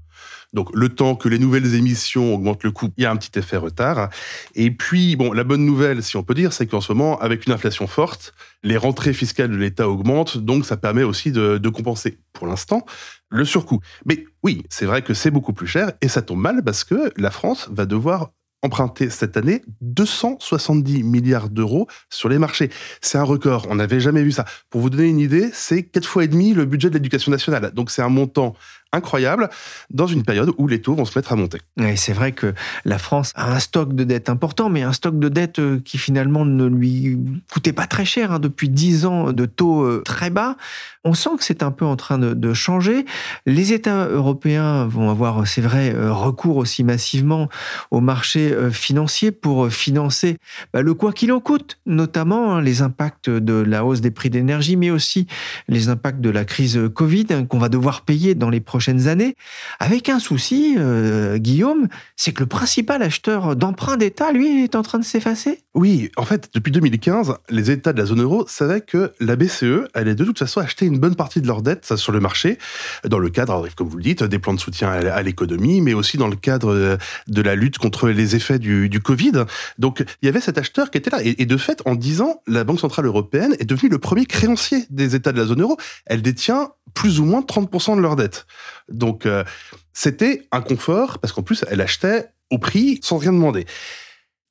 Donc, 0.53 0.69
le 0.75 0.91
temps 0.91 1.17
que 1.17 1.29
les 1.29 1.41
nouvelles 1.41 1.75
émissions 1.75 2.35
augmentent 2.35 2.63
le 2.63 2.71
coût, 2.71 2.91
il 2.97 3.03
y 3.03 3.07
a 3.07 3.11
un 3.11 3.17
petit 3.17 3.37
effet 3.37 3.57
retard. 3.57 4.11
Et 4.55 4.71
puis, 4.71 5.17
bon, 5.17 5.33
la 5.33 5.43
bonne 5.43 5.67
nouvelle, 5.67 6.05
si 6.05 6.17
on 6.17 6.23
peut 6.23 6.35
dire, 6.35 6.53
c'est 6.53 6.69
qu'en 6.69 6.81
ce 6.81 6.93
moment, 6.93 7.19
avec 7.19 7.47
une 7.47 7.53
inflation 7.53 7.89
forte, 7.89 8.33
les 8.63 8.77
rentrées 8.77 9.13
fiscales 9.13 9.51
de 9.51 9.57
l'État 9.57 9.89
augmentent, 9.89 10.39
donc 10.39 10.65
ça 10.65 10.77
permet 10.77 11.03
aussi 11.03 11.33
de, 11.33 11.59
de 11.59 11.69
compenser, 11.69 12.19
pour 12.33 12.47
l'instant, 12.47 12.87
le 13.29 13.45
surcoût. 13.45 13.81
Mais 14.05 14.25
oui, 14.45 14.63
c'est 14.69 14.87
vrai 14.87 15.03
que 15.03 15.15
c'est 15.15 15.33
beaucoup 15.33 15.53
plus 15.53 15.67
cher, 15.67 15.93
et 16.01 16.07
ça 16.07 16.23
tombe 16.23 16.41
mal 16.41 16.63
parce 16.63 16.85
que 16.85 17.13
la 17.17 17.33
France 17.33 17.69
va 17.73 17.87
devoir 17.87 18.31
emprunté 18.63 19.11
cette 19.11 19.37
année 19.37 19.63
270 19.81 21.03
milliards 21.03 21.51
d'euros 21.51 21.89
sur 22.11 22.29
les 22.29 22.39
marchés. 22.39 22.71
C'est 23.01 23.19
un 23.19 23.25
record, 23.25 23.67
on 23.71 23.75
n'avait 23.75 24.01
jamais 24.01 24.23
vu 24.23 24.33
ça. 24.33 24.45
Pour 24.71 24.81
vous 24.81 24.91
donner 24.91 25.09
une 25.09 25.19
idée, 25.19 25.51
c'est 25.53 25.83
quatre 25.83 26.07
fois 26.07 26.25
et 26.25 26.29
demi 26.29 26.55
le 26.55 26.65
budget 26.65 26.89
de 26.89 26.95
l'éducation 26.95 27.31
nationale. 27.31 27.73
Donc 27.73 27.91
c'est 27.91 28.03
un 28.03 28.09
montant 28.09 28.55
incroyable 28.93 29.49
dans 29.91 30.07
une 30.07 30.23
période 30.23 30.53
où 30.59 30.69
les 30.69 30.81
taux 30.81 30.95
vont 30.95 31.05
se 31.05 31.19
mettre 31.19 31.33
à 31.33 31.37
monter. 31.37 31.59
Et 31.81 31.97
c'est 31.97 32.13
vrai 32.13 32.33
que 32.33 32.55
la 32.85 32.99
France 32.99 33.33
a 33.35 33.53
un 33.53 33.59
stock 33.59 33.95
de 33.95 34.05
dette 34.05 34.29
important, 34.29 34.69
mais 34.69 34.83
un 34.83 34.93
stock 34.93 35.19
de 35.19 35.29
dette 35.29 35.59
euh, 35.59 35.81
qui 35.83 35.99
finalement 35.99 36.45
ne 36.45 36.67
lui 36.67 37.19
coûtait 37.53 37.73
pas 37.73 37.87
très 37.87 38.05
cher 38.05 38.33
hein, 38.33 38.39
depuis 38.39 38.69
10 38.69 39.07
ans 39.07 39.33
de 39.33 39.47
taux 39.47 39.83
euh, 39.83 40.03
très 40.05 40.31
bas. 40.31 40.57
On 41.05 41.15
sent 41.15 41.31
que 41.39 41.45
c'est 41.45 41.63
un 41.63 41.71
peu 41.71 41.85
en 41.85 41.97
train 41.97 42.19
de, 42.19 42.53
changer. 42.53 43.07
Les 43.47 43.73
États 43.73 44.07
européens 44.07 44.85
vont 44.85 45.09
avoir, 45.09 45.47
c'est 45.47 45.63
vrai, 45.63 45.95
euh, 45.95 46.13
recours 46.13 46.59
aussi 46.59 46.85
massivement 46.85 47.49
au 47.91 48.01
marché 48.01 48.55
financier 48.71 49.33
pour 49.33 49.71
financer 49.71 50.37
bah, 50.73 50.83
le 50.83 50.93
quoi 50.93 51.13
qu'il 51.13 51.33
en 51.33 51.41
coûte, 51.41 51.79
notamment 51.87 52.55
hein, 52.55 52.61
les 52.61 52.83
impacts 52.83 53.31
de 53.31 53.55
la 53.55 53.85
hausse 53.85 54.03
des 54.03 54.11
prix 54.11 54.29
d'énergie, 54.29 54.77
mais 54.77 54.91
aussi 54.91 55.27
les 55.67 55.89
impacts 55.89 56.21
de 56.21 56.31
la 56.31 56.45
crise 56.45 56.79
Covid 56.95 57.27
hein, 57.31 57.47
qu'on 57.47 57.59
va 57.59 57.71
devoir 57.71 58.03
payer 58.03 58.35
dans 58.35 58.51
les 58.51 58.61
prochains 58.61 58.82
années, 58.89 59.37
avec 59.81 60.09
un 60.09 60.19
souci, 60.19 60.75
euh, 60.79 61.39
Guillaume, 61.39 61.89
c'est 62.17 62.33
que 62.33 62.41
le 62.41 62.47
principal 62.47 63.03
acheteur 63.03 63.57
d'emprunts 63.57 63.97
d'État, 63.97 64.33
lui, 64.33 64.65
est 64.65 64.75
en 64.75 64.83
train 64.83 64.99
de 64.99 65.05
s'effacer? 65.05 65.61
Oui, 65.75 66.11
en 66.17 66.25
fait, 66.25 66.51
depuis 66.55 66.73
2015, 66.73 67.35
les 67.49 67.71
États 67.71 67.93
de 67.93 67.99
la 67.99 68.07
zone 68.07 68.23
euro 68.23 68.47
savaient 68.47 68.81
que 68.81 69.13
la 69.21 69.37
BCE 69.37 69.89
allait 69.95 70.15
de 70.15 70.25
toute 70.25 70.39
façon 70.39 70.61
acheter 70.61 70.87
une 70.87 70.99
bonne 70.99 71.15
partie 71.15 71.41
de 71.41 71.47
leurs 71.47 71.63
dettes 71.63 71.97
sur 71.97 72.13
le 72.13 72.21
marché, 72.21 72.59
dans 73.05 73.19
le 73.19 73.31
cadre, 73.31 73.69
comme 73.77 73.89
vous 73.89 73.97
le 73.97 74.03
dites, 74.03 74.23
des 74.23 74.39
plans 74.39 74.55
de 74.55 74.61
soutien 74.61 74.91
à 74.91 75.23
l'économie, 75.23 75.81
mais 75.81 75.95
aussi 75.95 76.17
dans 76.17 76.29
le 76.29 76.37
cadre 76.37 76.99
de 77.27 77.43
la 77.43 77.55
lutte 77.55 77.79
contre 77.79 78.09
les 78.09 78.37
effets 78.37 78.59
du, 78.59 79.01
Covid. 79.03 79.45
Donc, 79.79 80.05
il 80.23 80.27
y 80.27 80.29
avait 80.29 80.41
cet 80.41 80.59
acheteur 80.59 80.91
qui 80.91 80.99
était 80.99 81.11
là. 81.11 81.23
Et, 81.23 81.43
et 81.43 81.47
de 81.47 81.57
fait, 81.57 81.83
en 81.87 81.95
10 81.95 82.21
ans, 82.21 82.43
la 82.47 82.65
Banque 82.65 82.81
Centrale 82.81 83.07
Européenne 83.07 83.57
est 83.59 83.65
devenue 83.65 83.91
le 83.91 83.99
premier 83.99 84.27
créancier 84.27 84.85
des 84.91 85.15
États 85.15 85.33
de 85.33 85.39
la 85.39 85.47
zone 85.47 85.63
euro. 85.63 85.77
Elle 86.07 86.23
détient 86.23 86.71
plus 86.95 87.21
ou 87.21 87.25
moins 87.25 87.41
30% 87.41 87.97
de 87.97 88.01
leurs 88.01 88.17
dettes. 88.17 88.47
Donc, 88.89 89.27
euh, 89.27 89.45
c'était 89.93 90.47
un 90.53 90.61
confort, 90.61 91.19
parce 91.19 91.33
qu'en 91.33 91.43
plus, 91.43 91.65
elle 91.69 91.81
achetait 91.81 92.29
au 92.51 92.59
prix 92.59 93.01
sans 93.03 93.19
rien 93.19 93.33
demander. 93.33 93.67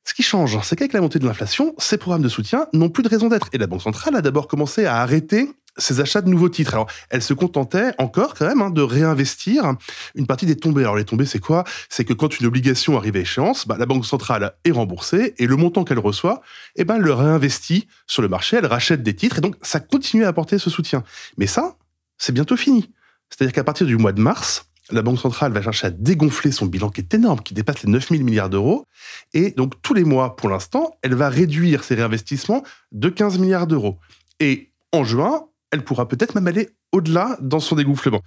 Ce 0.04 0.13
qui 0.13 0.24
change, 0.24 0.58
c'est 0.63 0.75
qu'avec 0.75 0.94
la 0.94 1.01
montée 1.01 1.20
de 1.20 1.25
l'inflation, 1.25 1.75
ces 1.78 1.98
programmes 1.98 2.24
de 2.24 2.30
soutien 2.30 2.68
n'ont 2.74 2.90
plus 2.90 3.04
de 3.04 3.10
raison 3.10 3.28
d'être. 3.28 3.50
Et 3.54 3.58
la 3.58 3.68
Banque 3.68 3.84
centrale 3.84 4.16
a 4.16 4.22
d'abord 4.22 4.48
commencé 4.48 4.86
à 4.86 4.98
arrêter 4.98 5.50
ses 5.78 6.00
achats 6.01 6.22
de 6.22 6.30
nouveaux 6.30 6.50
titres. 6.50 6.74
Alors, 6.74 6.88
elle 7.10 7.22
se 7.22 7.34
contentait 7.34 7.92
encore 7.98 8.34
quand 8.34 8.46
même 8.46 8.62
hein, 8.62 8.70
de 8.72 8.82
réinvestir 8.82 9.75
une 10.16 10.28
partie 10.28 10.46
des 10.46 10.56
tombées. 10.56 10.82
Alors, 10.82 10.96
les 10.96 11.06
tombées, 11.06 11.25
c'est 11.25 11.40
quoi? 11.40 11.63
C'est 11.90 12.04
que 12.04 12.13
quand 12.13 12.40
une 12.40 12.46
obligation 12.46 12.98
arrive 12.98 13.16
à 13.16 13.20
échéance, 13.20 13.68
bah, 13.68 13.78
la 13.80 13.86
Banque 13.86 14.06
centrale 14.06 14.54
est 14.66 14.72
remboursée 14.72 15.34
et 15.38 15.48
le 15.48 15.56
montant 15.56 15.84
qu'elle 15.84 16.00
reçoit, 16.00 16.42
eh 16.75 16.84
ben, 16.84 16.96
elle 16.96 17.04
le 17.04 17.13
réinvestit 17.13 17.88
sur 18.08 18.22
le 18.22 18.28
marché, 18.28 18.58
elle 18.58 18.66
rachète 18.66 19.04
des 19.04 19.16
titres 19.16 19.38
et 19.38 19.42
donc 19.42 19.56
ça 19.62 19.80
continue 19.80 20.25
à 20.25 20.30
apporter 20.30 20.58
ce 20.58 20.70
soutien. 20.70 21.04
Mais 21.38 21.48
ça, 21.48 21.75
c'est 22.18 22.34
bientôt 22.34 22.58
fini. 22.58 22.92
C'est-à-dire 23.32 23.54
qu'à 23.54 23.64
partir 23.64 23.88
du 23.88 23.98
mois 23.98 24.12
de 24.12 24.22
mars, 24.22 24.66
la 24.92 25.02
Banque 25.02 25.20
centrale 25.20 25.52
va 25.52 25.62
chercher 25.62 25.88
à 25.88 25.90
dégonfler 25.90 26.52
son 26.52 26.66
bilan 26.66 26.90
qui 26.90 27.02
est 27.02 27.14
énorme, 27.14 27.40
qui 27.42 27.54
dépasse 27.54 27.84
les 27.84 27.92
9 27.92 28.10
000 28.10 28.24
milliards 28.24 28.50
d'euros. 28.50 28.86
Et 29.34 29.52
donc, 29.52 29.82
tous 29.82 29.94
les 29.94 30.04
mois, 30.04 30.36
pour 30.36 30.50
l'instant, 30.50 30.92
elle 31.02 31.16
va 31.16 31.30
réduire 31.30 31.84
ses 31.84 31.96
réinvestissements 31.96 32.64
de 32.92 33.10
15 33.10 33.40
milliards 33.40 33.68
d'euros. 33.68 34.00
Et 34.40 34.72
en 34.92 35.04
juin, 35.04 35.46
elle 35.72 35.84
pourra 35.84 36.08
peut-être 36.08 36.36
même 36.36 36.48
aller 36.48 36.70
au-delà 36.92 37.38
dans 37.42 37.60
son 37.60 37.76
dégonflement. 37.76 38.22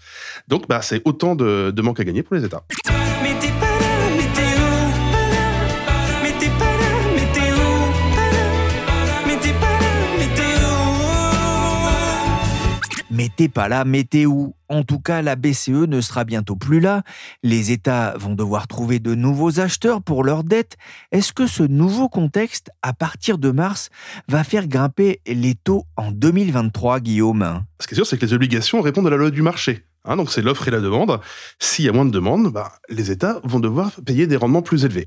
Donc, 0.49 0.69
bah, 0.69 0.81
c'est 0.81 1.03
autant 1.05 1.35
de, 1.35 1.71
de 1.71 1.83
manque 1.83 2.01
à 2.01 2.05
gagner 2.05 2.23
pour 2.23 2.37
les 2.37 2.45
États. 2.45 2.65
Mettez 13.15 13.49
pas 13.49 13.69
là, 13.69 13.85
mettez 13.85 14.27
où? 14.27 14.57
En 14.69 14.83
tout 14.83 14.99
cas, 14.99 15.23
la 15.23 15.37
BCE 15.37 15.87
ne 15.87 16.01
sera 16.01 16.25
bientôt 16.25 16.57
plus 16.57 16.81
là. 16.81 17.05
Les 17.45 17.71
États 17.71 18.17
vont 18.19 18.35
devoir 18.35 18.67
trouver 18.67 18.99
de 18.99 19.15
nouveaux 19.15 19.61
acheteurs 19.61 20.03
pour 20.03 20.25
leurs 20.25 20.43
dettes. 20.43 20.77
Est-ce 21.13 21.33
que 21.33 21.47
ce 21.47 21.63
nouveau 21.63 22.09
contexte, 22.09 22.71
à 22.83 22.93
partir 22.93 23.39
de 23.39 23.53
mars, 23.53 23.91
va 24.27 24.43
faire 24.43 24.67
grimper 24.67 25.21
les 25.29 25.55
taux 25.55 25.85
en 25.97 26.11
2023, 26.11 26.99
Guillaume? 26.99 27.63
Ce 27.79 27.87
qui 27.87 27.95
est 27.95 27.97
sûr, 27.97 28.07
c'est 28.07 28.19
que 28.19 28.27
les 28.27 28.33
obligations 28.33 28.81
répondent 28.81 29.07
à 29.07 29.11
la 29.11 29.17
loi 29.17 29.31
du 29.31 29.43
marché. 29.43 29.85
Hein, 30.07 30.17
donc 30.17 30.33
c'est 30.33 30.43
l'offre 30.43 30.67
et 30.67 30.73
la 30.73 30.81
demande. 30.81 31.21
S'il 31.61 31.85
y 31.85 31.89
a 31.89 31.93
moins 31.93 32.05
de 32.05 32.11
demande, 32.11 32.53
bah, 32.53 32.73
les 32.89 33.13
États 33.13 33.41
vont 33.45 33.61
devoir 33.61 33.93
payer 34.05 34.27
des 34.27 34.37
rendements 34.37 34.63
plus 34.63 34.85
élevés. 34.85 35.07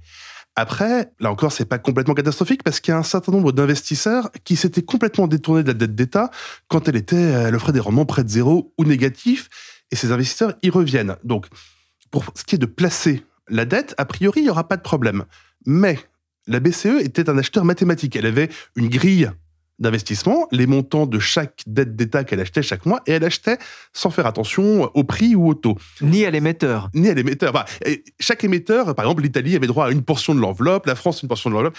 Après, 0.60 1.12
là 1.20 1.32
encore, 1.32 1.52
c'est 1.52 1.66
pas 1.66 1.78
complètement 1.78 2.16
catastrophique 2.16 2.64
parce 2.64 2.80
qu'il 2.80 2.92
y 2.92 2.96
a 2.96 2.98
un 2.98 3.04
certain 3.04 3.32
nombre 3.32 3.52
d'investisseurs 3.52 4.32
qui 4.44 4.56
s'étaient 4.56 4.82
complètement 4.82 5.28
détournés 5.28 5.62
de 5.62 5.68
la 5.68 5.76
dette 5.76 5.94
d'État 5.94 6.32
quand 6.68 6.90
elle 6.90 6.96
était, 6.96 7.16
elle 7.16 7.54
offrait 7.54 7.74
des 7.74 7.80
rendements 7.80 8.08
près 8.08 8.24
de 8.24 8.30
zéro 8.30 8.74
ou 8.80 8.84
négatifs, 8.84 9.50
et 9.92 9.96
ces 9.96 10.12
investisseurs 10.12 10.56
y 10.64 10.72
reviennent. 10.72 11.16
Donc, 11.24 11.46
pour 12.10 12.26
ce 12.34 12.44
qui 12.44 12.56
est 12.56 12.58
de 12.58 12.66
placer 12.66 13.24
la 13.48 13.66
dette, 13.66 13.94
a 14.00 14.06
priori, 14.06 14.42
il 14.42 14.44
n'y 14.46 14.50
aura 14.50 14.68
pas 14.68 14.78
de 14.78 14.82
problème. 14.82 15.26
Mais 15.68 16.00
la 16.48 16.60
BCE 16.60 17.02
était 17.02 17.30
un 17.30 17.38
acheteur 17.38 17.64
mathématique. 17.64 18.16
Elle 18.16 18.26
avait 18.26 18.50
une 18.76 18.90
grille 18.90 19.30
d'investissement, 19.80 20.48
les 20.52 20.68
montants 20.68 21.06
de 21.06 21.20
chaque 21.20 21.62
dette 21.68 21.96
d'État 21.96 22.24
qu'elle 22.24 22.40
achetait 22.40 22.64
chaque 22.64 22.86
mois, 22.86 23.02
et 23.06 23.12
elle 23.12 23.24
achetait 23.24 23.58
sans 23.94 24.10
faire 24.10 24.26
attention 24.26 24.90
au 24.94 25.04
prix 25.04 25.36
ou 25.36 25.48
au 25.48 25.54
taux. 25.54 25.78
Ni 26.02 26.26
à 26.26 26.32
l'émetteur. 26.32 26.90
Ni 26.94 27.10
à 27.10 27.14
l'émetteur. 27.14 27.66
chaque 28.20 28.44
émetteur, 28.44 28.96
par 28.96 29.06
exemple, 29.06 29.24
l'Italie 29.24 29.56
avait 29.56 29.68
droit 29.68 29.88
à 29.88 29.92
une 29.92 30.04
portion 30.04 30.34
de 30.34 30.40
l'enveloppe, 30.40 30.86
la 30.86 30.96
France 30.96 31.22
une 31.22 31.30
portion 31.30 31.50
de 31.50 31.56
l'enveloppe. 31.56 31.78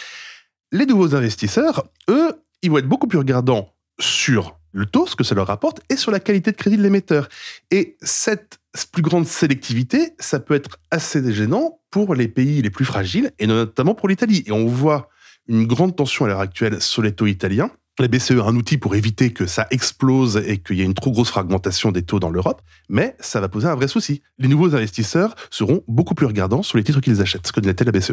Les 0.73 0.87
nouveaux 0.87 1.15
investisseurs, 1.15 1.85
eux, 2.11 2.33
ils 2.63 2.71
vont 2.71 2.79
être 2.79 2.89
beaucoup 2.89 3.07
plus 3.07 3.19
regardants 3.19 3.75
sur 4.01 4.59
le 4.73 4.87
taux, 4.87 5.07
ce 5.07 5.17
que 5.17 5.25
ça 5.25 5.35
leur 5.35 5.47
rapporte, 5.47 5.81
et 5.89 5.97
sur 5.97 6.11
la 6.11 6.21
qualité 6.21 6.53
de 6.53 6.57
crédit 6.57 6.77
de 6.77 6.83
l'émetteur. 6.83 7.29
Et 7.71 7.97
cette 8.03 8.59
plus 8.93 9.03
grande 9.03 9.27
sélectivité, 9.27 10.13
ça 10.19 10.41
peut 10.41 10.55
être 10.55 10.79
assez 10.91 11.33
gênant 11.33 11.81
pour 11.91 12.15
les 12.15 12.29
pays 12.29 12.63
les 12.63 12.71
plus 12.71 12.85
fragiles, 12.85 13.33
et 13.39 13.47
notamment 13.47 13.95
pour 13.95 14.09
l'Italie. 14.09 14.45
Et 14.47 14.53
on 14.53 14.67
voit 14.67 15.09
une 15.49 15.67
grande 15.67 15.97
tension 15.97 16.27
à 16.27 16.29
l'heure 16.29 16.41
actuelle 16.41 16.81
sur 16.81 17.03
les 17.03 17.13
taux 17.13 17.27
italiens. 17.27 17.71
La 18.01 18.07
BCE 18.07 18.39
a 18.39 18.45
un 18.45 18.55
outil 18.55 18.79
pour 18.79 18.95
éviter 18.95 19.33
que 19.33 19.47
ça 19.47 19.67
explose 19.73 20.37
et 20.47 20.59
qu'il 20.59 20.77
y 20.77 20.83
ait 20.83 20.85
une 20.85 20.95
trop 20.95 21.11
grosse 21.11 21.31
fragmentation 21.31 21.91
des 21.91 22.03
taux 22.03 22.21
dans 22.21 22.31
l'Europe, 22.31 22.63
mais 22.89 23.17
ça 23.19 23.41
va 23.41 23.49
poser 23.49 23.67
un 23.67 23.75
vrai 23.75 23.89
souci. 23.89 24.23
Les 24.39 24.47
nouveaux 24.47 24.77
investisseurs 24.77 25.35
seront 25.51 25.83
beaucoup 25.89 26.15
plus 26.15 26.27
regardants 26.27 26.63
sur 26.63 26.79
les 26.79 26.85
titres 26.85 27.01
qu'ils 27.01 27.21
achètent, 27.21 27.49
ce 27.49 27.51
que 27.51 27.59
n'était 27.59 27.85
la 27.85 27.91
BCE. 27.91 28.13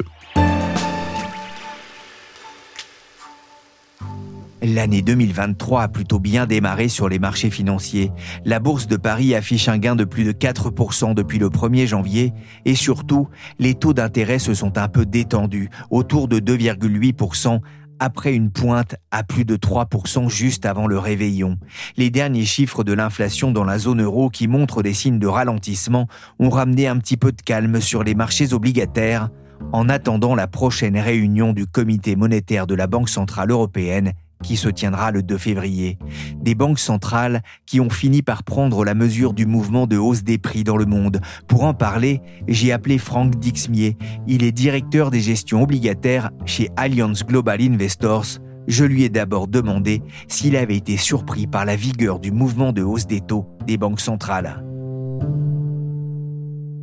L'année 4.63 5.03
2023 5.03 5.83
a 5.83 5.87
plutôt 5.87 6.17
bien 6.17 6.47
démarré 6.47 6.87
sur 6.87 7.07
les 7.07 7.19
marchés 7.19 7.51
financiers. 7.51 8.11
La 8.43 8.59
bourse 8.59 8.87
de 8.87 8.97
Paris 8.97 9.35
affiche 9.35 9.67
un 9.67 9.77
gain 9.77 9.95
de 9.95 10.05
plus 10.05 10.23
de 10.23 10.31
4% 10.31 11.13
depuis 11.13 11.37
le 11.37 11.49
1er 11.49 11.85
janvier 11.85 12.33
et 12.65 12.73
surtout, 12.73 13.27
les 13.59 13.75
taux 13.75 13.93
d'intérêt 13.93 14.39
se 14.39 14.55
sont 14.55 14.79
un 14.79 14.87
peu 14.87 15.05
détendus, 15.05 15.69
autour 15.91 16.27
de 16.27 16.39
2,8% 16.39 17.59
après 17.99 18.33
une 18.33 18.51
pointe 18.51 18.95
à 19.11 19.23
plus 19.23 19.45
de 19.45 19.55
3% 19.55 20.29
juste 20.29 20.65
avant 20.65 20.87
le 20.87 20.97
réveillon. 20.97 21.57
Les 21.97 22.09
derniers 22.09 22.45
chiffres 22.45 22.83
de 22.83 22.93
l'inflation 22.93 23.51
dans 23.51 23.63
la 23.63 23.77
zone 23.77 24.01
euro 24.01 24.29
qui 24.29 24.47
montrent 24.47 24.83
des 24.83 24.93
signes 24.93 25.19
de 25.19 25.27
ralentissement 25.27 26.07
ont 26.39 26.49
ramené 26.49 26.87
un 26.87 26.97
petit 26.97 27.17
peu 27.17 27.31
de 27.31 27.41
calme 27.41 27.81
sur 27.81 28.03
les 28.03 28.15
marchés 28.15 28.53
obligataires 28.53 29.29
en 29.71 29.89
attendant 29.89 30.35
la 30.35 30.47
prochaine 30.47 30.97
réunion 30.97 31.53
du 31.53 31.65
comité 31.65 32.15
monétaire 32.15 32.67
de 32.67 32.75
la 32.75 32.87
Banque 32.87 33.09
centrale 33.09 33.51
européenne 33.51 34.13
qui 34.43 34.57
se 34.57 34.69
tiendra 34.69 35.11
le 35.11 35.23
2 35.23 35.37
février. 35.37 35.97
Des 36.41 36.55
banques 36.55 36.79
centrales 36.79 37.41
qui 37.65 37.79
ont 37.79 37.89
fini 37.89 38.21
par 38.21 38.43
prendre 38.43 38.83
la 38.83 38.93
mesure 38.93 39.33
du 39.33 39.45
mouvement 39.45 39.87
de 39.87 39.97
hausse 39.97 40.23
des 40.23 40.37
prix 40.37 40.63
dans 40.63 40.77
le 40.77 40.85
monde. 40.85 41.21
Pour 41.47 41.63
en 41.63 41.73
parler, 41.73 42.21
j'ai 42.47 42.71
appelé 42.71 42.97
Franck 42.97 43.35
Dixmier. 43.35 43.97
Il 44.27 44.43
est 44.43 44.51
directeur 44.51 45.11
des 45.11 45.21
gestions 45.21 45.63
obligataires 45.63 46.31
chez 46.45 46.69
Allianz 46.77 47.23
Global 47.25 47.61
Investors. 47.61 48.39
Je 48.67 48.83
lui 48.83 49.03
ai 49.03 49.09
d'abord 49.09 49.47
demandé 49.47 50.01
s'il 50.27 50.55
avait 50.55 50.77
été 50.77 50.97
surpris 50.97 51.47
par 51.47 51.65
la 51.65 51.75
vigueur 51.75 52.19
du 52.19 52.31
mouvement 52.31 52.71
de 52.71 52.81
hausse 52.81 53.07
des 53.07 53.21
taux 53.21 53.45
des 53.67 53.77
banques 53.77 54.01
centrales. 54.01 54.63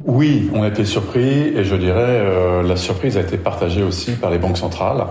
Oui, 0.05 0.51
on 0.53 0.63
a 0.63 0.69
été 0.69 0.85
surpris 0.85 1.21
et 1.21 1.65
je 1.65 1.77
dirais 1.77 2.21
euh, 2.21 2.63
la 2.63 2.77
surprise 2.77 3.17
a 3.17 3.21
été 3.21 3.37
partagée 3.37 3.83
aussi 3.83 4.13
par 4.13 4.31
les 4.31 4.39
banques 4.39 4.59
centrales 4.59 5.07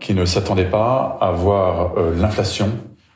qui 0.00 0.14
ne 0.14 0.24
s'attendaient 0.24 0.70
pas 0.70 1.18
à 1.20 1.30
voir 1.30 1.92
euh, 1.96 2.14
l'inflation 2.18 2.70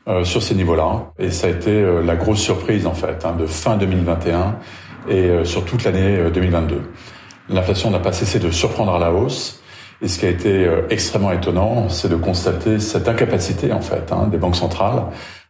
euh, 0.07 0.23
sur 0.23 0.41
ces 0.41 0.55
niveaux-là. 0.55 1.11
Et 1.17 1.31
ça 1.31 1.47
a 1.47 1.49
été 1.49 1.71
euh, 1.71 2.01
la 2.01 2.15
grosse 2.15 2.39
surprise 2.39 2.85
en 2.85 2.93
fait 2.93 3.25
hein, 3.25 3.33
de 3.37 3.47
fin 3.47 3.75
2021 3.75 4.57
et 5.07 5.45
sur 5.45 5.65
toute 5.65 5.83
l'année 5.83 6.31
2022. 6.33 6.81
L'inflation 7.49 7.91
n'a 7.91 7.99
pas 7.99 8.11
cessé 8.11 8.39
de 8.39 8.49
surprendre 8.49 8.95
à 8.95 8.97
la 8.97 9.11
hausse. 9.11 9.61
Et 10.01 10.07
ce 10.07 10.17
qui 10.17 10.25
a 10.25 10.29
été 10.29 10.67
extrêmement 10.89 11.31
étonnant, 11.31 11.89
c'est 11.89 12.09
de 12.09 12.15
constater 12.15 12.79
cette 12.79 13.07
incapacité 13.07 13.71
en 13.71 13.81
fait 13.81 14.11
hein, 14.11 14.27
des 14.31 14.39
banques 14.39 14.55
centrales 14.55 15.03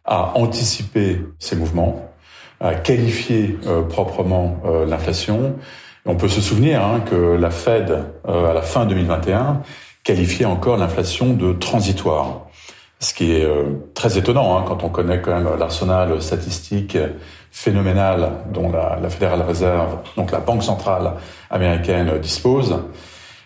à 0.04 0.36
anticiper 0.36 1.22
ces 1.38 1.56
mouvements, 1.56 2.12
à 2.60 2.74
qualifier 2.74 3.58
proprement 3.88 4.60
l'inflation. 4.86 5.56
On 6.04 6.16
peut 6.16 6.28
se 6.28 6.42
souvenir 6.42 6.84
hein, 6.84 7.00
que 7.00 7.34
la 7.34 7.48
Fed, 7.48 8.04
à 8.28 8.52
la 8.52 8.60
fin 8.60 8.84
2021, 8.84 9.62
qualifier 10.06 10.46
encore 10.46 10.76
l'inflation 10.76 11.34
de 11.34 11.52
transitoire. 11.52 12.46
Ce 13.00 13.12
qui 13.12 13.32
est 13.32 13.44
euh, 13.44 13.64
très 13.92 14.16
étonnant 14.16 14.56
hein, 14.56 14.64
quand 14.66 14.84
on 14.84 14.88
connaît 14.88 15.20
quand 15.20 15.34
même 15.34 15.48
l'arsenal 15.58 16.22
statistique 16.22 16.96
phénoménal 17.50 18.30
dont 18.52 18.70
la, 18.70 18.98
la 19.02 19.10
Federal 19.10 19.42
Reserve, 19.42 19.98
donc 20.16 20.30
la 20.30 20.38
Banque 20.38 20.62
centrale 20.62 21.14
américaine, 21.50 22.18
dispose. 22.20 22.78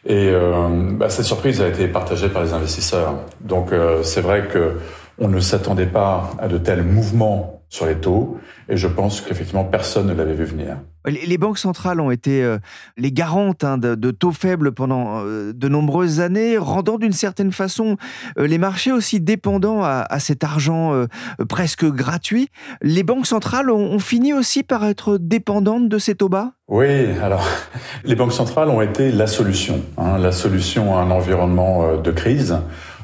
Et 0.04 0.28
euh, 0.28 0.68
bah, 0.92 1.08
cette 1.08 1.24
surprise 1.24 1.62
a 1.62 1.68
été 1.68 1.88
partagée 1.88 2.28
par 2.28 2.42
les 2.44 2.52
investisseurs. 2.52 3.14
Donc 3.40 3.72
euh, 3.72 4.02
c'est 4.02 4.20
vrai 4.20 4.46
que 4.46 4.78
on 5.18 5.28
ne 5.28 5.40
s'attendait 5.40 5.86
pas 5.86 6.30
à 6.38 6.46
de 6.46 6.58
tels 6.58 6.82
mouvements 6.82 7.62
sur 7.70 7.86
les 7.86 7.96
taux, 7.96 8.38
et 8.68 8.76
je 8.76 8.88
pense 8.88 9.20
qu'effectivement 9.20 9.64
personne 9.64 10.08
ne 10.08 10.14
l'avait 10.14 10.34
vu 10.34 10.44
venir. 10.44 10.76
Les 11.06 11.38
banques 11.38 11.58
centrales 11.58 11.98
ont 12.00 12.10
été 12.10 12.42
euh, 12.42 12.58
les 12.98 13.10
garantes 13.10 13.64
hein, 13.64 13.78
de, 13.78 14.10
taux 14.10 14.32
faibles 14.32 14.72
pendant 14.72 15.24
euh, 15.24 15.52
de 15.54 15.68
nombreuses 15.68 16.20
années, 16.20 16.58
rendant 16.58 16.98
d'une 16.98 17.12
certaine 17.12 17.52
façon 17.52 17.96
euh, 18.38 18.46
les 18.46 18.58
marchés 18.58 18.92
aussi 18.92 19.18
dépendants 19.18 19.82
à, 19.82 20.06
cet 20.18 20.44
argent 20.44 21.06
presque 21.48 21.86
gratuit. 21.86 22.48
Les 22.82 23.02
banques 23.02 23.26
centrales 23.26 23.70
ont, 23.70 23.98
fini 23.98 24.34
aussi 24.34 24.62
par 24.62 24.84
être 24.84 25.16
dépendantes 25.18 25.88
de 25.88 25.98
ces 25.98 26.14
taux 26.14 26.28
bas? 26.28 26.52
Oui, 26.68 27.06
alors 27.22 27.46
les 28.04 28.14
banques 28.14 28.32
centrales 28.32 28.68
ont 28.68 28.82
été 28.82 29.10
la 29.12 29.26
solution, 29.26 29.80
hein, 29.96 30.18
la 30.18 30.32
solution 30.32 30.96
à 30.96 31.00
un 31.00 31.10
environnement 31.10 31.96
de 31.96 32.10
crise. 32.10 32.58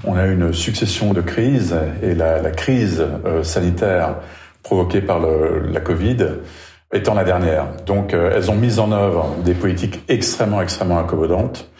On 0.04 0.16
a 0.16 0.26
eu 0.26 0.34
une 0.34 0.52
succession 0.52 1.14
de 1.14 1.20
crises 1.22 1.76
et 2.02 2.14
la, 2.14 2.50
crise 2.50 3.06
sanitaire 3.42 4.16
provoquée 4.62 5.00
par 5.00 5.20
la 5.20 5.80
Covid 5.80 6.26
étant 6.92 7.14
la 7.14 7.24
dernière. 7.24 7.66
Donc 7.84 8.14
euh, 8.14 8.32
elles 8.34 8.50
ont 8.50 8.54
mis 8.54 8.78
en 8.78 8.92
œuvre 8.92 9.34
des 9.44 9.54
politiques 9.54 10.02
extrêmement, 10.08 10.62
extrêmement 10.62 10.98
accommodantes. 10.98 11.70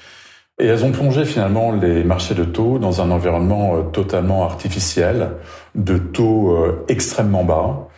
Et 0.59 0.67
elles 0.67 0.85
ont 0.85 0.93
plongé 0.93 1.27
finalement 1.27 1.71
les 1.71 2.03
marchés 2.03 2.35
de 2.35 2.45
taux 2.45 2.79
dans 2.79 3.03
un 3.03 3.11
environnement 3.11 3.77
euh, 3.77 3.83
totalement 3.83 4.45
artificiel, 4.45 5.33
de 5.75 5.99
taux 5.99 6.53
euh, 6.53 6.85
extrêmement 6.89 7.45
bas. 7.45 7.89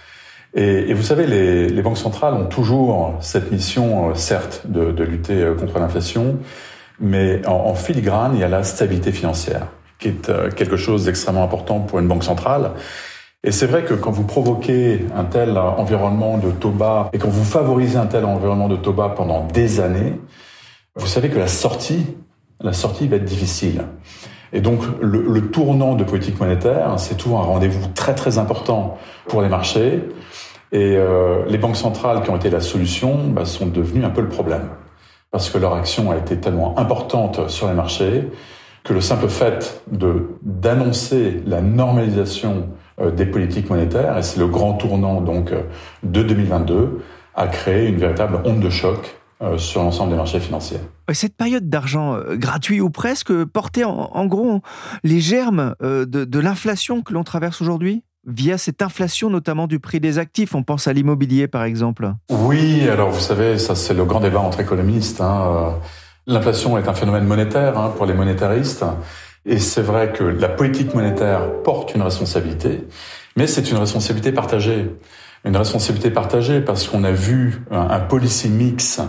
Et, 0.55 0.93
vous 0.95 1.03
savez, 1.03 1.27
les, 1.27 1.83
banques 1.83 1.99
centrales 1.99 2.33
ont 2.33 2.47
toujours 2.47 3.15
cette 3.21 3.53
mission, 3.53 4.15
certes, 4.15 4.63
de, 4.65 5.05
lutter 5.05 5.47
contre 5.59 5.79
l'inflation, 5.79 6.39
mais 6.99 7.47
en, 7.47 7.75
filigrane, 7.75 8.33
il 8.35 8.41
y 8.41 8.45
a 8.45 8.49
la 8.49 8.65
stabilité 8.65 9.13
financière, 9.13 9.67
qui 10.01 10.09
est 10.09 10.55
quelque 10.57 10.79
chose 10.79 11.05
d'extrêmement 11.05 11.45
important 11.45 11.81
pour 11.81 11.99
une 11.99 12.09
banque 12.09 12.25
centrale. 12.25 12.71
Et 13.45 13.53
c'est 13.53 13.67
vrai 13.67 13.85
que 13.85 13.95
quand 13.95 14.11
vous 14.11 14.25
provoquez 14.25 15.07
un 15.15 15.25
tel 15.25 15.57
environnement 15.57 16.39
de 16.39 16.51
taux 16.51 16.71
bas 16.71 17.09
et 17.13 17.19
quand 17.19 17.29
vous 17.29 17.45
favorisez 17.45 17.97
un 17.97 18.07
tel 18.07 18.25
environnement 18.25 18.69
de 18.69 18.77
taux 18.77 18.93
bas 18.93 19.11
pendant 19.11 19.47
des 19.47 19.79
années, 19.79 20.21
vous 20.97 21.07
savez 21.07 21.29
que 21.29 21.39
la 21.39 21.47
sortie, 21.47 22.05
la 22.61 22.73
sortie 22.73 23.07
va 23.07 23.17
être 23.17 23.25
difficile. 23.25 23.85
Et 24.53 24.61
donc 24.61 24.81
le, 25.01 25.23
le 25.23 25.51
tournant 25.51 25.95
de 25.95 26.03
politique 26.03 26.41
monétaire, 26.41 26.99
c'est 26.99 27.17
toujours 27.17 27.39
un 27.41 27.45
rendez-vous 27.45 27.87
très 27.95 28.17
très 28.17 28.39
important 28.39 28.99
pour 29.29 29.41
les 29.41 29.49
marchés. 29.49 30.03
Et 30.73 30.97
euh, 30.97 31.45
les 31.47 31.59
banques 31.59 31.77
centrales 31.77 32.23
qui 32.23 32.31
ont 32.31 32.37
été 32.37 32.51
la 32.51 32.61
solution 32.61 33.29
bah, 33.29 33.45
sont 33.45 33.67
devenues 33.67 34.05
un 34.05 34.11
peu 34.11 34.21
le 34.21 34.29
problème. 34.29 34.69
Parce 35.31 35.49
que 35.49 35.59
leur 35.59 35.75
action 35.75 36.11
a 36.11 36.17
été 36.17 36.39
tellement 36.39 36.77
importante 36.79 37.49
sur 37.49 37.69
les 37.69 37.75
marchés 37.75 38.29
que 38.83 38.93
le 38.95 39.01
simple 39.01 39.29
fait 39.29 39.83
de 39.93 40.39
d'annoncer 40.43 41.43
la 41.47 41.61
normalisation 41.61 42.69
des 43.11 43.27
politiques 43.27 43.71
monétaires, 43.71 44.19
et 44.19 44.23
c'est 44.23 44.41
le 44.41 44.47
grand 44.47 44.75
tournant 44.75 45.21
donc 45.21 45.53
euh, 45.53 45.63
de 46.03 46.23
2022, 46.23 47.03
a 47.35 47.47
créé 47.47 47.89
une 47.89 47.97
véritable 47.97 48.41
onde 48.45 48.61
de 48.61 48.71
choc 48.71 49.17
euh, 49.41 49.59
sur 49.59 49.83
l'ensemble 49.83 50.11
des 50.11 50.17
marchés 50.17 50.41
financiers. 50.41 50.81
Cette 51.13 51.37
période 51.37 51.69
d'argent 51.69 52.19
gratuit 52.33 52.81
ou 52.81 52.91
presque 52.91 53.33
portait 53.45 53.85
en, 53.85 54.27
gros 54.27 54.61
les 55.05 55.21
germes 55.21 55.75
de, 55.81 56.05
de 56.05 56.39
l'inflation 56.39 57.03
que 57.03 57.15
l'on 57.15 57.25
traverse 57.25 57.63
aujourd'hui 57.63 58.03
via 58.27 58.59
cette 58.59 58.83
inflation 58.83 59.31
notamment 59.31 59.67
du 59.67 59.81
prix 59.81 60.01
des 60.01 60.19
actifs. 60.19 60.55
On 60.55 60.63
pense 60.63 60.87
à 60.87 60.93
l'immobilier 60.93 61.49
par 61.49 61.65
exemple. 61.65 62.13
Oui, 62.31 62.89
alors 62.89 63.11
vous 63.11 63.21
savez, 63.21 63.59
ça 63.59 63.75
c'est 63.75 63.95
le 63.95 64.05
grand 64.05 64.21
débat 64.21 64.41
entre 64.41 64.61
économistes. 64.61 65.21
Hein. 65.21 65.77
L'inflation 66.27 66.77
est 66.77 66.87
un 66.87 66.95
phénomène 66.95 67.25
monétaire 67.25 67.79
hein, 67.79 67.93
pour 67.97 68.05
les 68.05 68.13
monétaristes. 68.13 68.85
Et 69.47 69.59
c'est 69.59 69.83
vrai 69.83 70.13
que 70.13 70.25
la 70.25 70.49
politique 70.49 70.95
monétaire 70.95 71.63
porte 71.63 71.95
une 71.95 72.03
responsabilité, 72.03 72.85
mais 73.37 73.47
c'est 73.47 73.71
une 73.71 73.79
responsabilité 73.79 74.33
partagée. 74.33 74.91
Une 75.45 75.57
responsabilité 75.57 76.11
partagée 76.11 76.61
parce 76.61 76.89
qu'on 76.89 77.05
a 77.05 77.13
vu 77.13 77.63
un, 77.71 78.01
policy 78.01 78.49
mix 78.49 79.01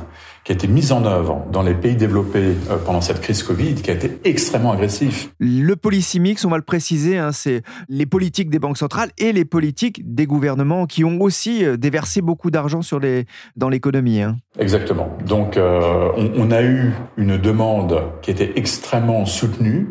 qui 0.43 0.51
a 0.51 0.55
été 0.55 0.67
mis 0.67 0.91
en 0.91 1.03
œuvre 1.05 1.45
dans 1.51 1.63
les 1.63 1.73
pays 1.73 1.95
développés 1.95 2.55
euh, 2.69 2.77
pendant 2.85 3.01
cette 3.01 3.19
crise 3.19 3.41
Covid, 3.43 3.75
qui 3.75 3.89
a 3.89 3.93
été 3.93 4.19
extrêmement 4.23 4.71
agressif. 4.71 5.31
Le 5.39 5.75
policy 5.75 6.19
mix, 6.19 6.45
on 6.45 6.49
va 6.49 6.57
le 6.57 6.63
préciser, 6.63 7.17
hein, 7.17 7.31
c'est 7.31 7.63
les 7.89 8.05
politiques 8.05 8.49
des 8.49 8.59
banques 8.59 8.77
centrales 8.77 9.09
et 9.17 9.33
les 9.33 9.43
politiques 9.43 10.01
des 10.13 10.27
gouvernements 10.27 10.85
qui 10.85 11.03
ont 11.03 11.19
aussi 11.19 11.65
euh, 11.65 11.77
déversé 11.77 12.21
beaucoup 12.21 12.51
d'argent 12.51 12.83
sur 12.83 12.99
les 12.99 13.25
dans 13.55 13.69
l'économie. 13.69 14.21
Hein. 14.21 14.37
Exactement. 14.59 15.17
Donc, 15.25 15.57
euh, 15.57 16.09
on, 16.15 16.31
on, 16.37 16.51
a 16.51 16.61
eu 16.61 16.93
une 17.17 17.37
demande 17.37 18.03
qui 18.21 18.29
était 18.31 18.53
extrêmement 18.55 19.25
soutenue 19.25 19.87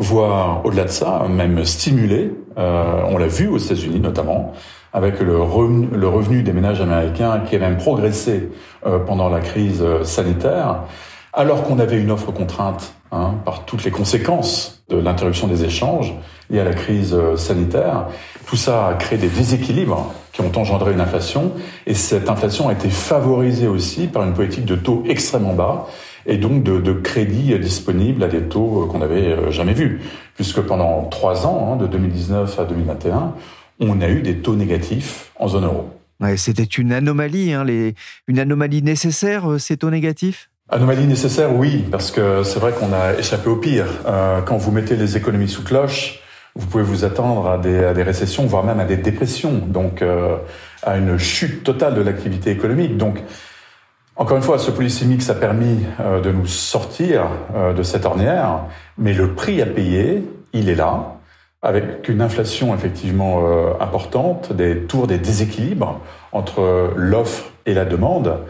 voire 0.00 0.64
au-delà 0.64 0.84
de 0.84 0.90
ça, 0.90 1.26
même 1.28 1.64
stimulée. 1.64 2.32
Euh, 2.58 3.02
on 3.08 3.18
l'a 3.18 3.26
vu 3.26 3.48
aux 3.48 3.58
États-Unis 3.58 4.00
notamment, 4.00 4.52
avec 4.92 5.20
le 5.20 5.40
revenu, 5.40 6.42
des 6.42 6.52
ménages 6.52 6.80
américains 6.80 7.42
qui 7.46 7.54
a 7.56 7.58
même 7.58 7.76
progressé 7.76 8.48
euh, 8.86 8.98
pendant 8.98 9.28
la 9.28 9.40
crise 9.40 9.82
euh, 9.82 10.02
sanitaire, 10.02 10.80
alors 11.32 11.62
qu'on 11.62 11.78
avait 11.78 12.00
une 12.00 12.10
offre 12.10 12.32
contrainte 12.32 12.94
hein, 13.12 13.34
par 13.44 13.66
toutes 13.66 13.84
les 13.84 13.90
conséquences 13.90 14.82
de 14.88 14.96
l'interruption 14.96 15.46
des 15.46 15.64
échanges 15.64 16.14
liées 16.48 16.60
à 16.60 16.64
la 16.64 16.74
crise 16.74 17.14
euh, 17.14 17.36
sanitaire. 17.36 18.06
Tout 18.46 18.56
ça 18.56 18.88
a 18.88 18.94
créé 18.94 19.18
des 19.18 19.28
déséquilibres 19.28 20.12
qui 20.32 20.40
ont 20.40 20.50
engendré 20.56 20.92
une 20.92 21.00
inflation, 21.00 21.52
et 21.86 21.94
cette 21.94 22.30
inflation 22.30 22.68
a 22.68 22.72
été 22.72 22.88
favorisée 22.88 23.68
aussi 23.68 24.06
par 24.06 24.24
une 24.24 24.32
politique 24.32 24.64
de 24.64 24.76
taux 24.76 25.04
extrêmement 25.06 25.54
bas 25.54 25.86
et 26.26 26.36
donc 26.36 26.62
de, 26.62 26.78
de 26.78 26.92
crédits 26.92 27.58
disponibles 27.58 28.22
à 28.22 28.28
des 28.28 28.42
taux 28.42 28.86
qu'on 28.90 28.98
n'avait 28.98 29.50
jamais 29.50 29.72
vus, 29.72 30.00
puisque 30.34 30.60
pendant 30.60 31.04
trois 31.04 31.46
ans, 31.46 31.72
hein, 31.72 31.76
de 31.76 31.86
2019 31.86 32.58
à 32.58 32.64
2021, 32.64 33.34
on 33.80 34.00
a 34.00 34.08
eu 34.08 34.20
des 34.20 34.36
taux 34.36 34.54
négatifs 34.54 35.32
en 35.38 35.48
zone 35.48 35.64
euro. 35.64 35.90
C'était 36.36 36.64
une 36.64 36.92
anomalie, 36.92 37.52
hein, 37.52 37.64
les, 37.64 37.94
une 38.28 38.38
anomalie 38.38 38.82
nécessaire, 38.82 39.50
euh, 39.50 39.58
ces 39.58 39.78
taux 39.78 39.90
négatifs? 39.90 40.50
Anomalie 40.68 41.06
nécessaire, 41.06 41.54
oui, 41.56 41.84
parce 41.90 42.10
que 42.10 42.42
c'est 42.44 42.60
vrai 42.60 42.72
qu'on 42.72 42.92
a 42.92 43.18
échappé 43.18 43.48
au 43.48 43.56
pire. 43.56 43.86
Euh, 44.06 44.42
quand 44.42 44.58
vous 44.58 44.70
mettez 44.70 44.96
les 44.96 45.16
économies 45.16 45.48
sous 45.48 45.64
cloche, 45.64 46.20
vous 46.54 46.66
pouvez 46.66 46.84
vous 46.84 47.04
attendre 47.04 47.48
à 47.48 47.58
des, 47.58 47.84
à 47.84 47.94
des 47.94 48.02
récessions, 48.02 48.44
voire 48.46 48.64
même 48.64 48.80
à 48.80 48.84
des 48.84 48.98
dépressions, 48.98 49.62
donc 49.66 50.02
euh, 50.02 50.36
à 50.82 50.98
une 50.98 51.16
chute 51.16 51.64
totale 51.64 51.94
de 51.94 52.02
l'activité 52.02 52.50
économique. 52.50 52.96
Donc, 52.96 53.16
encore 54.20 54.36
une 54.36 54.42
fois, 54.42 54.58
ce 54.58 54.70
policy 54.70 55.06
mix 55.06 55.30
a 55.30 55.34
permis 55.34 55.78
euh, 55.98 56.20
de 56.20 56.30
nous 56.30 56.46
sortir 56.46 57.22
euh, 57.54 57.72
de 57.72 57.82
cette 57.82 58.04
ornière, 58.04 58.64
mais 58.98 59.14
le 59.14 59.32
prix 59.32 59.62
à 59.62 59.66
payer, 59.66 60.22
il 60.52 60.68
est 60.68 60.74
là 60.74 61.16
avec 61.62 62.06
une 62.06 62.20
inflation 62.20 62.74
effectivement 62.74 63.46
euh, 63.46 63.72
importante, 63.80 64.52
des 64.52 64.82
tours 64.82 65.06
des 65.06 65.16
déséquilibres 65.16 66.00
entre 66.32 66.92
l'offre 66.96 67.46
et 67.64 67.72
la 67.72 67.86
demande. 67.86 68.40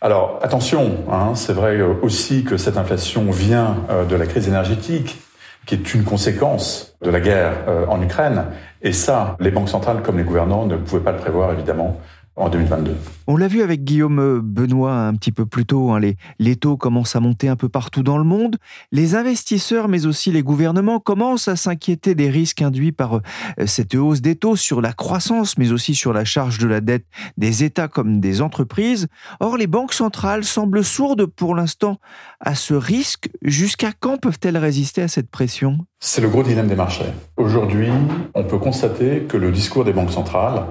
Alors 0.00 0.38
attention, 0.42 0.98
hein, 1.10 1.32
c'est 1.34 1.54
vrai 1.54 1.80
aussi 2.02 2.44
que 2.44 2.56
cette 2.56 2.76
inflation 2.76 3.32
vient 3.32 3.78
de 4.08 4.14
la 4.14 4.26
crise 4.26 4.46
énergétique, 4.46 5.20
qui 5.66 5.74
est 5.74 5.92
une 5.92 6.04
conséquence 6.04 6.94
de 7.02 7.10
la 7.10 7.20
guerre 7.20 7.52
en 7.88 8.00
Ukraine. 8.00 8.44
Et 8.82 8.92
ça, 8.92 9.36
les 9.40 9.50
banques 9.50 9.68
centrales 9.68 10.02
comme 10.02 10.16
les 10.16 10.24
gouvernants 10.24 10.66
ne 10.66 10.76
pouvaient 10.76 11.02
pas 11.02 11.12
le 11.12 11.18
prévoir 11.18 11.52
évidemment 11.52 12.00
en 12.40 12.48
2022. 12.48 12.96
On 13.26 13.36
l'a 13.36 13.48
vu 13.48 13.62
avec 13.62 13.84
Guillaume 13.84 14.40
Benoît 14.40 14.94
un 14.94 15.14
petit 15.14 15.30
peu 15.30 15.46
plus 15.46 15.66
tôt, 15.66 15.90
hein, 15.90 16.00
les, 16.00 16.16
les 16.38 16.56
taux 16.56 16.76
commencent 16.76 17.14
à 17.14 17.20
monter 17.20 17.48
un 17.48 17.56
peu 17.56 17.68
partout 17.68 18.02
dans 18.02 18.18
le 18.18 18.24
monde. 18.24 18.56
Les 18.92 19.14
investisseurs, 19.14 19.88
mais 19.88 20.06
aussi 20.06 20.32
les 20.32 20.42
gouvernements, 20.42 20.98
commencent 20.98 21.48
à 21.48 21.56
s'inquiéter 21.56 22.14
des 22.14 22.30
risques 22.30 22.62
induits 22.62 22.92
par 22.92 23.16
euh, 23.16 23.20
cette 23.66 23.94
hausse 23.94 24.20
des 24.20 24.36
taux 24.36 24.56
sur 24.56 24.80
la 24.80 24.92
croissance, 24.92 25.58
mais 25.58 25.70
aussi 25.70 25.94
sur 25.94 26.12
la 26.12 26.24
charge 26.24 26.58
de 26.58 26.66
la 26.66 26.80
dette 26.80 27.06
des 27.36 27.62
États 27.62 27.88
comme 27.88 28.20
des 28.20 28.40
entreprises. 28.42 29.06
Or, 29.38 29.56
les 29.56 29.66
banques 29.66 29.92
centrales 29.92 30.44
semblent 30.44 30.84
sourdes 30.84 31.26
pour 31.26 31.54
l'instant 31.54 31.98
à 32.40 32.54
ce 32.54 32.74
risque. 32.74 33.28
Jusqu'à 33.42 33.92
quand 33.98 34.18
peuvent-elles 34.18 34.58
résister 34.58 35.02
à 35.02 35.08
cette 35.08 35.30
pression? 35.30 35.78
C'est 36.00 36.22
le 36.22 36.28
gros 36.28 36.42
dilemme 36.42 36.68
des 36.68 36.74
marchés. 36.74 37.12
Aujourd'hui, 37.36 37.88
on 38.34 38.44
peut 38.44 38.58
constater 38.58 39.24
que 39.28 39.36
le 39.36 39.52
discours 39.52 39.84
des 39.84 39.92
banques 39.92 40.12
centrales 40.12 40.64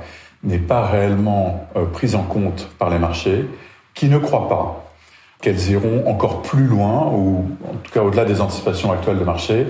n'est 0.44 0.60
pas 0.60 0.86
réellement 0.86 1.68
euh, 1.76 1.86
prise 1.86 2.16
en 2.16 2.24
compte 2.24 2.70
par 2.78 2.90
les 2.90 3.00
marchés, 3.00 3.46
qui 3.94 4.08
ne 4.08 4.18
croient 4.18 4.48
pas 4.48 4.86
qu'elles 5.42 5.70
iront 5.70 6.08
encore 6.08 6.42
plus 6.42 6.66
loin, 6.66 7.12
ou 7.14 7.46
en 7.64 7.76
tout 7.84 7.92
cas 7.94 8.02
au-delà 8.02 8.26
des 8.26 8.42
anticipations 8.42 8.92
actuelles 8.92 9.20
de 9.20 9.24
marché, 9.24 9.68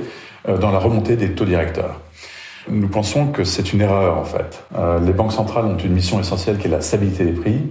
euh, 0.47 0.58
dans 0.58 0.71
la 0.71 0.79
remontée 0.79 1.15
des 1.15 1.32
taux 1.34 1.45
directeurs. 1.45 1.99
Nous 2.67 2.88
pensons 2.88 3.27
que 3.27 3.43
c'est 3.43 3.73
une 3.73 3.82
erreur 3.82 4.17
en 4.17 4.25
fait. 4.25 4.63
Euh, 4.77 4.99
les 4.99 5.13
banques 5.13 5.34
centrales 5.34 5.65
ont 5.65 5.77
une 5.77 5.93
mission 5.93 6.19
essentielle 6.19 6.58
qui 6.58 6.67
est 6.67 6.71
la 6.71 6.82
stabilité 6.82 7.25
des 7.25 7.39
prix. 7.39 7.62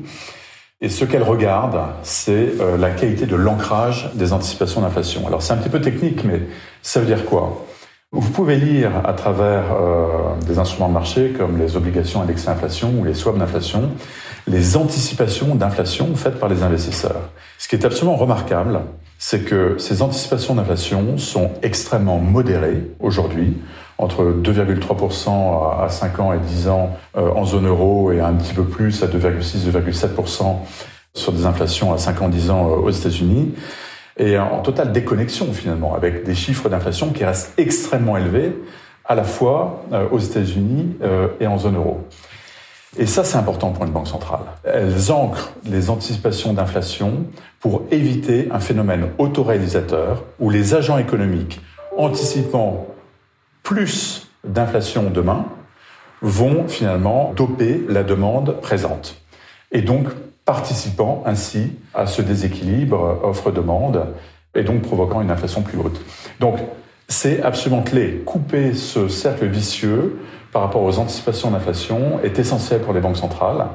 Et 0.80 0.88
ce 0.88 1.04
qu'elles 1.04 1.24
regardent, 1.24 1.86
c'est 2.04 2.52
la 2.78 2.90
qualité 2.90 3.26
de 3.26 3.34
l'ancrage 3.34 4.12
des 4.14 4.32
anticipations 4.32 4.80
d'inflation. 4.80 5.26
Alors 5.26 5.42
c'est 5.42 5.52
un 5.52 5.56
petit 5.56 5.70
peu 5.70 5.80
technique, 5.80 6.22
mais 6.22 6.42
ça 6.82 7.00
veut 7.00 7.06
dire 7.06 7.24
quoi? 7.24 7.66
Vous 8.10 8.30
pouvez 8.30 8.56
lire 8.56 8.90
à 9.04 9.12
travers 9.12 9.72
euh, 9.72 10.34
des 10.46 10.58
instruments 10.58 10.88
de 10.88 10.94
marché 10.94 11.34
comme 11.36 11.58
les 11.58 11.76
obligations 11.76 12.22
indexées 12.22 12.48
inflation 12.48 12.92
ou 12.98 13.04
les 13.04 13.14
swaps 13.14 13.38
d'inflation 13.38 13.90
les 14.48 14.76
anticipations 14.76 15.54
d'inflation 15.54 16.14
faites 16.16 16.38
par 16.38 16.48
les 16.48 16.62
investisseurs. 16.62 17.30
Ce 17.58 17.68
qui 17.68 17.76
est 17.76 17.84
absolument 17.84 18.16
remarquable, 18.16 18.80
c'est 19.18 19.44
que 19.44 19.76
ces 19.78 20.02
anticipations 20.02 20.54
d'inflation 20.54 21.18
sont 21.18 21.50
extrêmement 21.62 22.18
modérées 22.18 22.82
aujourd'hui, 23.00 23.56
entre 23.98 24.24
2,3% 24.24 25.82
à 25.84 25.88
5 25.88 26.20
ans 26.20 26.32
et 26.32 26.38
10 26.38 26.68
ans 26.68 26.96
euh, 27.16 27.30
en 27.30 27.44
zone 27.44 27.66
euro 27.66 28.12
et 28.12 28.20
un 28.20 28.32
petit 28.32 28.54
peu 28.54 28.64
plus 28.64 29.02
à 29.02 29.06
2,6-2,7% 29.06 30.56
sur 31.14 31.32
des 31.32 31.46
inflations 31.46 31.92
à 31.92 31.98
5 31.98 32.22
ans, 32.22 32.28
10 32.28 32.50
ans 32.50 32.70
euh, 32.70 32.76
aux 32.76 32.90
États-Unis 32.90 33.54
et 34.18 34.38
en 34.38 34.60
totale 34.60 34.92
déconnexion 34.92 35.52
finalement, 35.52 35.94
avec 35.94 36.24
des 36.24 36.34
chiffres 36.34 36.68
d'inflation 36.68 37.10
qui 37.10 37.24
restent 37.24 37.54
extrêmement 37.58 38.16
élevés, 38.16 38.52
à 39.04 39.14
la 39.14 39.24
fois 39.24 39.84
euh, 39.92 40.06
aux 40.10 40.18
États-Unis 40.18 40.96
euh, 41.02 41.28
et 41.40 41.46
en 41.46 41.58
zone 41.58 41.76
euro. 41.76 42.06
Et 42.98 43.06
ça, 43.06 43.24
c'est 43.24 43.36
important 43.36 43.70
pour 43.70 43.84
une 43.84 43.90
banque 43.90 44.08
centrale. 44.08 44.40
Elles 44.64 45.12
ancrent 45.12 45.52
les 45.64 45.90
anticipations 45.90 46.52
d'inflation 46.52 47.24
pour 47.60 47.82
éviter 47.90 48.48
un 48.50 48.60
phénomène 48.60 49.08
autoréalisateur 49.18 50.24
où 50.38 50.50
les 50.50 50.74
agents 50.74 50.98
économiques 50.98 51.60
anticipant 51.96 52.86
plus 53.62 54.30
d'inflation 54.44 55.10
demain 55.10 55.46
vont 56.22 56.66
finalement 56.68 57.32
doper 57.36 57.82
la 57.88 58.02
demande 58.02 58.60
présente. 58.60 59.20
Et 59.70 59.82
donc 59.82 60.06
participant 60.48 61.22
ainsi 61.26 61.72
à 61.92 62.06
ce 62.06 62.22
déséquilibre 62.22 63.20
offre-demande 63.22 64.06
et 64.54 64.62
donc 64.62 64.80
provoquant 64.80 65.20
une 65.20 65.30
inflation 65.30 65.60
plus 65.60 65.76
haute. 65.76 66.00
Donc 66.40 66.56
c'est 67.06 67.42
absolument 67.42 67.82
clé. 67.82 68.22
Couper 68.24 68.72
ce 68.72 69.08
cercle 69.08 69.44
vicieux 69.44 70.18
par 70.50 70.62
rapport 70.62 70.82
aux 70.84 70.98
anticipations 70.98 71.50
d'inflation 71.50 72.18
est 72.24 72.38
essentiel 72.38 72.80
pour 72.80 72.94
les 72.94 73.00
banques 73.00 73.18
centrales 73.18 73.66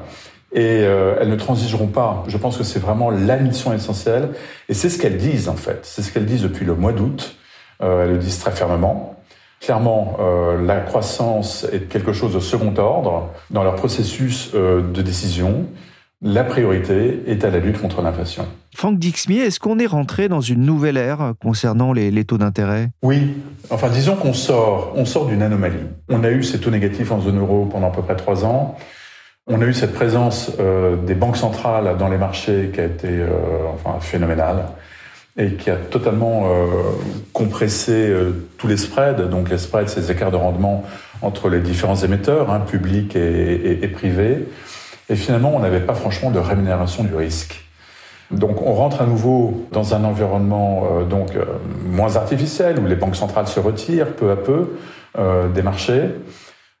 et 0.50 0.80
euh, 0.82 1.14
elles 1.20 1.28
ne 1.28 1.36
transigeront 1.36 1.86
pas. 1.86 2.24
Je 2.26 2.36
pense 2.38 2.56
que 2.56 2.64
c'est 2.64 2.80
vraiment 2.80 3.08
la 3.08 3.36
mission 3.36 3.72
essentielle 3.72 4.30
et 4.68 4.74
c'est 4.74 4.88
ce 4.88 4.98
qu'elles 4.98 5.18
disent 5.18 5.48
en 5.48 5.54
fait. 5.54 5.78
C'est 5.84 6.02
ce 6.02 6.10
qu'elles 6.10 6.26
disent 6.26 6.42
depuis 6.42 6.66
le 6.66 6.74
mois 6.74 6.92
d'août. 6.92 7.36
Euh, 7.82 8.02
elles 8.02 8.10
le 8.14 8.18
disent 8.18 8.40
très 8.40 8.50
fermement. 8.50 9.14
Clairement, 9.60 10.16
euh, 10.18 10.60
la 10.60 10.80
croissance 10.80 11.68
est 11.72 11.88
quelque 11.88 12.12
chose 12.12 12.34
de 12.34 12.40
second 12.40 12.74
ordre 12.78 13.30
dans 13.50 13.62
leur 13.62 13.76
processus 13.76 14.52
de 14.52 15.02
décision 15.02 15.66
la 16.24 16.42
priorité 16.42 17.22
est 17.26 17.44
à 17.44 17.50
la 17.50 17.58
lutte 17.58 17.78
contre 17.80 18.00
l'inflation. 18.00 18.46
Franck 18.74 18.98
Dixmier, 18.98 19.40
est-ce 19.40 19.60
qu'on 19.60 19.78
est 19.78 19.86
rentré 19.86 20.28
dans 20.28 20.40
une 20.40 20.62
nouvelle 20.62 20.96
ère 20.96 21.34
concernant 21.40 21.92
les, 21.92 22.24
taux 22.24 22.38
d'intérêt? 22.38 22.88
Oui. 23.02 23.34
Enfin, 23.68 23.90
disons 23.90 24.16
qu'on 24.16 24.32
sort, 24.32 24.94
on 24.96 25.04
sort 25.04 25.26
d'une 25.26 25.42
anomalie. 25.42 25.84
On 26.08 26.24
a 26.24 26.30
eu 26.30 26.42
ces 26.42 26.58
taux 26.58 26.70
négatifs 26.70 27.12
en 27.12 27.20
zone 27.20 27.38
euro 27.38 27.66
pendant 27.66 27.88
à 27.88 27.90
peu 27.90 28.00
près 28.00 28.16
trois 28.16 28.46
ans. 28.46 28.74
On 29.46 29.60
a 29.60 29.66
eu 29.66 29.74
cette 29.74 29.92
présence 29.92 30.50
euh, 30.58 30.96
des 30.96 31.14
banques 31.14 31.36
centrales 31.36 31.98
dans 31.98 32.08
les 32.08 32.16
marchés 32.16 32.70
qui 32.72 32.80
a 32.80 32.84
été 32.86 33.08
euh, 33.08 33.28
enfin, 33.74 34.00
phénoménale 34.00 34.64
et 35.36 35.52
qui 35.52 35.68
a 35.68 35.76
totalement 35.76 36.46
euh, 36.46 36.66
compressé 37.34 38.14
tous 38.56 38.66
les 38.66 38.78
spreads. 38.78 39.28
Donc 39.28 39.50
les 39.50 39.58
spreads, 39.58 39.94
les 39.94 40.10
écarts 40.10 40.30
de 40.30 40.36
rendement 40.36 40.84
entre 41.20 41.50
les 41.50 41.60
différents 41.60 41.96
émetteurs, 41.96 42.50
hein, 42.50 42.60
publics 42.60 43.14
et, 43.14 43.84
et, 43.84 43.88
privés. 43.88 44.46
Et 45.08 45.16
finalement, 45.16 45.52
on 45.54 45.60
n'avait 45.60 45.80
pas 45.80 45.94
franchement 45.94 46.30
de 46.30 46.38
rémunération 46.38 47.04
du 47.04 47.14
risque. 47.14 47.64
Donc 48.30 48.62
on 48.62 48.72
rentre 48.72 49.02
à 49.02 49.06
nouveau 49.06 49.66
dans 49.70 49.94
un 49.94 50.02
environnement 50.02 51.02
donc 51.08 51.32
moins 51.84 52.16
artificiel 52.16 52.78
où 52.78 52.86
les 52.86 52.96
banques 52.96 53.16
centrales 53.16 53.46
se 53.46 53.60
retirent 53.60 54.16
peu 54.16 54.30
à 54.30 54.36
peu 54.36 54.78
des 55.54 55.62
marchés, 55.62 56.04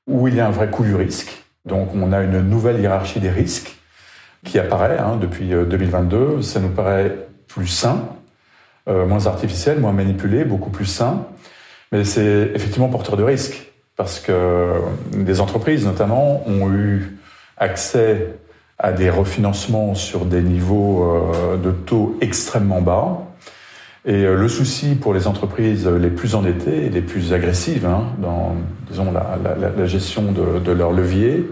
où 0.06 0.26
il 0.26 0.34
y 0.34 0.40
a 0.40 0.46
un 0.46 0.50
vrai 0.50 0.70
coût 0.70 0.84
du 0.84 0.94
risque. 0.94 1.44
Donc 1.66 1.90
on 1.94 2.12
a 2.12 2.22
une 2.22 2.40
nouvelle 2.40 2.80
hiérarchie 2.80 3.20
des 3.20 3.30
risques 3.30 3.76
qui 4.44 4.58
apparaît 4.58 4.98
hein, 4.98 5.16
depuis 5.20 5.48
2022. 5.48 6.16
Euh, 6.16 6.42
Ça 6.42 6.60
nous 6.60 6.68
paraît 6.68 7.26
plus 7.48 7.66
sain, 7.66 8.08
euh, 8.88 9.06
moins 9.06 9.26
artificiel, 9.26 9.80
moins 9.80 9.92
manipulé, 9.92 10.44
beaucoup 10.44 10.70
plus 10.70 10.86
sain. 10.86 11.26
Mais 11.92 12.04
c'est 12.04 12.50
effectivement 12.54 12.88
porteur 12.88 13.16
de 13.16 13.22
risques 13.22 13.72
parce 13.96 14.20
que 14.20 14.72
des 15.12 15.40
entreprises 15.40 15.84
notamment 15.86 16.46
ont 16.48 16.70
eu 16.72 17.16
accès 17.58 18.34
à 18.78 18.92
des 18.92 19.10
refinancements 19.10 19.94
sur 19.94 20.24
des 20.24 20.42
niveaux 20.42 21.04
euh, 21.04 21.56
de 21.56 21.70
taux 21.70 22.16
extrêmement 22.20 22.80
bas. 22.80 23.18
Et 24.06 24.24
le 24.24 24.48
souci 24.48 24.96
pour 24.96 25.14
les 25.14 25.26
entreprises 25.26 25.88
les 25.88 26.10
plus 26.10 26.34
endettées 26.34 26.84
et 26.84 26.90
les 26.90 27.00
plus 27.00 27.32
agressives 27.32 27.86
hein, 27.86 28.04
dans 28.18 28.54
disons, 28.90 29.10
la, 29.10 29.86
gestion 29.86 30.30
de, 30.30 30.58
de, 30.58 30.72
leur 30.72 30.92
levier 30.92 31.48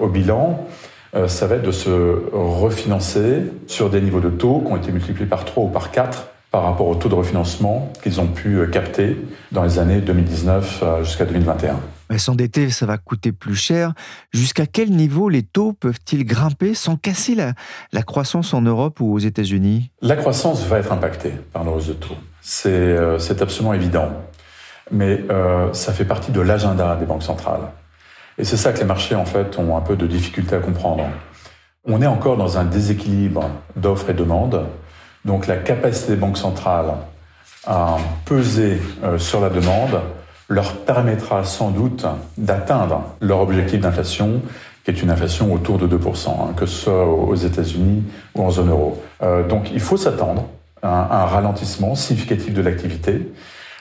au 0.00 0.08
bilan, 0.08 0.66
euh, 1.14 1.28
ça 1.28 1.46
va 1.46 1.56
être 1.56 1.62
de 1.62 1.72
se 1.72 2.22
refinancer 2.32 3.42
sur 3.66 3.90
des 3.90 4.00
niveaux 4.00 4.20
de 4.20 4.30
taux 4.30 4.60
qui 4.60 4.72
ont 4.72 4.76
été 4.76 4.92
multipliés 4.92 5.26
par 5.26 5.44
3 5.44 5.64
ou 5.64 5.68
par 5.68 5.90
4 5.90 6.28
par 6.50 6.62
rapport 6.64 6.86
au 6.86 6.94
taux 6.94 7.08
de 7.08 7.14
refinancement 7.14 7.92
qu'ils 8.02 8.20
ont 8.20 8.26
pu 8.26 8.56
euh, 8.56 8.66
capter 8.66 9.16
dans 9.52 9.62
les 9.62 9.78
années 9.78 10.00
2019 10.00 10.80
euh, 10.82 11.04
jusqu'à 11.04 11.24
2021. 11.24 11.80
Mais 12.12 12.18
s'endetter, 12.18 12.70
ça 12.70 12.86
va 12.86 12.98
coûter 12.98 13.32
plus 13.32 13.56
cher. 13.56 13.92
Jusqu'à 14.32 14.66
quel 14.66 14.92
niveau 14.92 15.28
les 15.28 15.42
taux 15.42 15.72
peuvent-ils 15.72 16.24
grimper 16.24 16.74
sans 16.74 16.96
casser 16.96 17.34
la, 17.34 17.54
la, 17.92 18.02
croissance 18.02 18.54
en 18.54 18.62
Europe 18.62 19.00
ou 19.00 19.12
aux 19.12 19.18
États-Unis? 19.18 19.90
La 20.00 20.14
croissance 20.14 20.64
va 20.66 20.78
être 20.78 20.92
impactée 20.92 21.32
par 21.52 21.64
la 21.64 21.72
hausse 21.72 21.88
de 21.88 21.94
taux. 21.94 22.16
C'est 22.40 23.42
absolument 23.42 23.74
évident 23.74 24.12
mais 24.92 25.24
euh, 25.30 25.72
ça 25.72 25.92
fait 25.92 26.04
partie 26.04 26.30
de 26.30 26.40
l'agenda 26.40 26.96
des 26.96 27.06
banques 27.06 27.22
centrales. 27.22 27.72
Et 28.38 28.44
c'est 28.44 28.56
ça 28.56 28.72
que 28.72 28.78
les 28.78 28.84
marchés, 28.84 29.14
en 29.14 29.24
fait, 29.24 29.58
ont 29.58 29.76
un 29.76 29.80
peu 29.80 29.96
de 29.96 30.06
difficulté 30.06 30.54
à 30.54 30.58
comprendre. 30.58 31.04
On 31.84 32.00
est 32.00 32.06
encore 32.06 32.36
dans 32.36 32.58
un 32.58 32.64
déséquilibre 32.64 33.50
d'offres 33.76 34.10
et 34.10 34.14
demande, 34.14 34.66
donc 35.24 35.46
la 35.46 35.56
capacité 35.56 36.12
des 36.12 36.18
banques 36.18 36.38
centrales 36.38 36.94
à 37.66 37.96
peser 38.24 38.80
euh, 39.02 39.18
sur 39.18 39.40
la 39.40 39.48
demande 39.48 40.00
leur 40.52 40.76
permettra 40.76 41.44
sans 41.44 41.70
doute 41.70 42.04
d'atteindre 42.36 43.04
leur 43.20 43.40
objectif 43.40 43.80
d'inflation, 43.80 44.42
qui 44.84 44.90
est 44.90 45.02
une 45.02 45.10
inflation 45.10 45.52
autour 45.52 45.78
de 45.78 45.86
2%, 45.86 46.28
hein, 46.28 46.52
que 46.56 46.66
ce 46.66 46.84
soit 46.84 47.06
aux 47.06 47.34
États-Unis 47.34 48.02
ou 48.34 48.42
en 48.42 48.50
zone 48.50 48.68
euro. 48.68 49.02
Euh, 49.22 49.46
donc 49.46 49.70
il 49.72 49.80
faut 49.80 49.96
s'attendre 49.96 50.46
à 50.82 51.22
un 51.22 51.26
ralentissement 51.26 51.94
significatif 51.94 52.52
de 52.52 52.60
l'activité. 52.60 53.32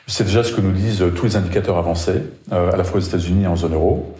C'est 0.08 0.24
déjà 0.24 0.44
ce 0.44 0.54
que 0.54 0.62
nous 0.62 0.72
disent 0.72 1.04
tous 1.16 1.26
les 1.26 1.36
indicateurs 1.36 1.78
avancés, 1.78 2.24
euh, 2.54 2.72
à 2.72 2.78
la 2.78 2.84
fois 2.84 3.00
aux 3.00 3.04
États-Unis 3.04 3.44
et 3.44 3.48
en 3.48 3.56
zone 3.56 3.74
euro. 3.74 4.16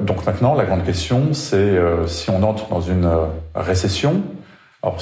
Donc 0.00 0.24
maintenant, 0.24 0.54
la 0.54 0.64
grande 0.64 0.84
question, 0.84 1.32
c'est 1.32 1.56
euh, 1.56 2.06
si 2.06 2.30
on 2.30 2.44
entre 2.44 2.68
dans 2.68 2.80
une 2.80 3.10
récession, 3.54 4.22
alors 4.82 4.98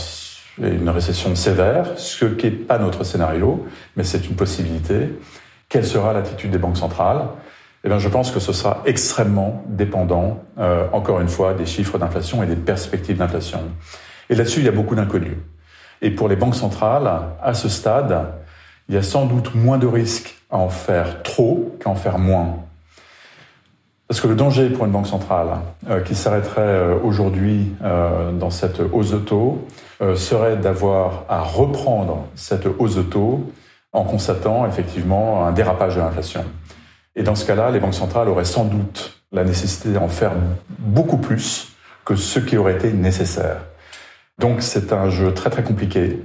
une 0.59 0.88
récession 0.88 1.35
sévère, 1.35 1.90
ce 1.98 2.24
qui 2.24 2.46
n'est 2.46 2.52
pas 2.52 2.78
notre 2.78 3.04
scénario, 3.04 3.66
mais 3.96 4.04
c'est 4.04 4.26
une 4.26 4.37
possibilité. 4.37 5.11
Quelle 5.77 5.85
sera 5.85 6.15
l'attitude 6.15 6.53
des 6.53 6.57
banques 6.57 6.79
centrales 6.79 7.27
Eh 7.85 7.89
bien, 7.89 7.99
je 7.99 8.09
pense 8.09 8.31
que 8.31 8.41
ce 8.41 8.55
sera 8.55 8.83
extrêmement 8.87 9.62
dépendant, 9.69 10.39
encore 10.91 11.21
une 11.21 11.29
fois, 11.29 11.53
des 11.53 11.67
chiffres 11.67 11.99
d'inflation 11.99 12.43
et 12.43 12.47
des 12.47 12.57
perspectives 12.57 13.19
d'inflation. 13.19 13.61
Et 14.31 14.35
là-dessus, 14.35 14.61
il 14.61 14.65
y 14.65 14.71
a 14.71 14.73
beaucoup 14.73 14.95
d'inconnus. 14.95 15.37
Et 16.01 16.11
pour 16.11 16.29
les 16.29 16.37
banques 16.37 16.55
centrales, 16.55 17.11
à 17.43 17.53
ce 17.53 17.69
stade, 17.69 18.27
il 18.89 18.95
y 18.95 18.99
a 18.99 19.03
sans 19.03 19.27
doute 19.27 19.55
moins 19.55 19.77
de 19.77 19.87
risques 19.87 20.35
à 20.51 20.57
en 20.57 20.71
faire 20.71 21.23
trop 21.23 21.77
qu'à 21.79 21.91
en 21.91 21.95
faire 21.95 22.19
moins. 22.19 22.57
Parce 24.09 24.23
que 24.23 24.29
le 24.29 24.35
danger 24.35 24.71
pour 24.71 24.87
une 24.87 24.93
banque 24.93 25.09
centrale 25.09 25.59
euh, 25.91 26.01
qui 26.01 26.15
s'arrêterait 26.15 26.62
euh, 26.62 26.95
aujourd'hui 27.05 27.75
euh, 27.85 28.33
dans 28.33 28.49
cette 28.49 28.81
hausse 28.81 29.11
de 29.11 29.19
taux 29.19 29.67
serait 30.15 30.57
d'avoir 30.57 31.25
à 31.29 31.43
reprendre 31.43 32.29
cette 32.35 32.67
hausse 32.79 32.97
de 32.97 33.03
taux 33.03 33.51
en 33.92 34.05
constatant 34.05 34.66
effectivement 34.66 35.46
un 35.46 35.53
dérapage 35.53 35.96
de 35.96 36.01
l'inflation. 36.01 36.44
Et 37.14 37.22
dans 37.22 37.35
ce 37.35 37.46
cas-là, 37.46 37.70
les 37.70 37.81
banques 37.81 37.94
centrales 37.94 38.29
auraient 38.29 38.44
sans 38.44 38.64
doute 38.64 39.22
la 39.33 39.44
nécessité 39.44 39.90
d'en 39.92 40.09
faire 40.09 40.33
beaucoup 40.79 41.16
plus 41.16 41.72
que 42.05 42.14
ce 42.14 42.38
qui 42.38 42.57
aurait 42.57 42.75
été 42.75 42.92
nécessaire. 42.92 43.59
Donc 44.38 44.62
c'est 44.62 44.92
un 44.92 45.11
jeu 45.11 45.33
très 45.33 45.51
très 45.51 45.62
compliqué. 45.62 46.20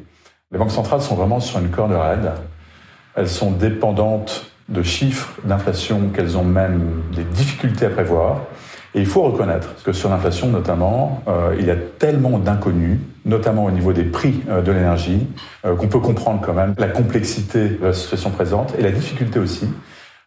Les 0.51 0.57
banques 0.57 0.71
centrales 0.71 1.01
sont 1.01 1.15
vraiment 1.15 1.39
sur 1.39 1.59
une 1.59 1.69
corde 1.69 1.93
raide. 1.93 2.31
Elles 3.15 3.29
sont 3.29 3.51
dépendantes 3.51 4.51
de 4.69 4.83
chiffres 4.83 5.33
d'inflation 5.43 6.09
qu'elles 6.09 6.37
ont 6.37 6.43
même 6.43 7.03
des 7.15 7.23
difficultés 7.23 7.85
à 7.85 7.89
prévoir. 7.89 8.41
Et 8.93 8.99
il 8.99 9.05
faut 9.05 9.21
reconnaître 9.21 9.69
que 9.83 9.93
sur 9.93 10.09
l'inflation 10.09 10.47
notamment, 10.47 11.23
euh, 11.27 11.55
il 11.57 11.65
y 11.65 11.71
a 11.71 11.75
tellement 11.75 12.37
d'inconnus, 12.39 12.99
notamment 13.25 13.65
au 13.65 13.71
niveau 13.71 13.93
des 13.93 14.03
prix 14.03 14.41
euh, 14.49 14.61
de 14.61 14.71
l'énergie, 14.71 15.27
euh, 15.65 15.75
qu'on 15.75 15.87
peut 15.87 15.99
comprendre 15.99 16.41
quand 16.45 16.53
même 16.53 16.75
la 16.77 16.87
complexité 16.87 17.69
de 17.69 17.85
la 17.85 17.93
situation 17.93 18.31
présente 18.31 18.73
et 18.77 18.81
la 18.81 18.91
difficulté 18.91 19.39
aussi 19.39 19.69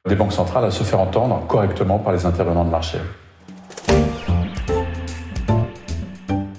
des 0.08 0.14
banques 0.14 0.32
centrales 0.32 0.64
à 0.64 0.70
se 0.70 0.82
faire 0.82 1.00
entendre 1.00 1.46
correctement 1.46 1.98
par 1.98 2.12
les 2.12 2.24
intervenants 2.24 2.64
de 2.64 2.70
marché. 2.70 2.98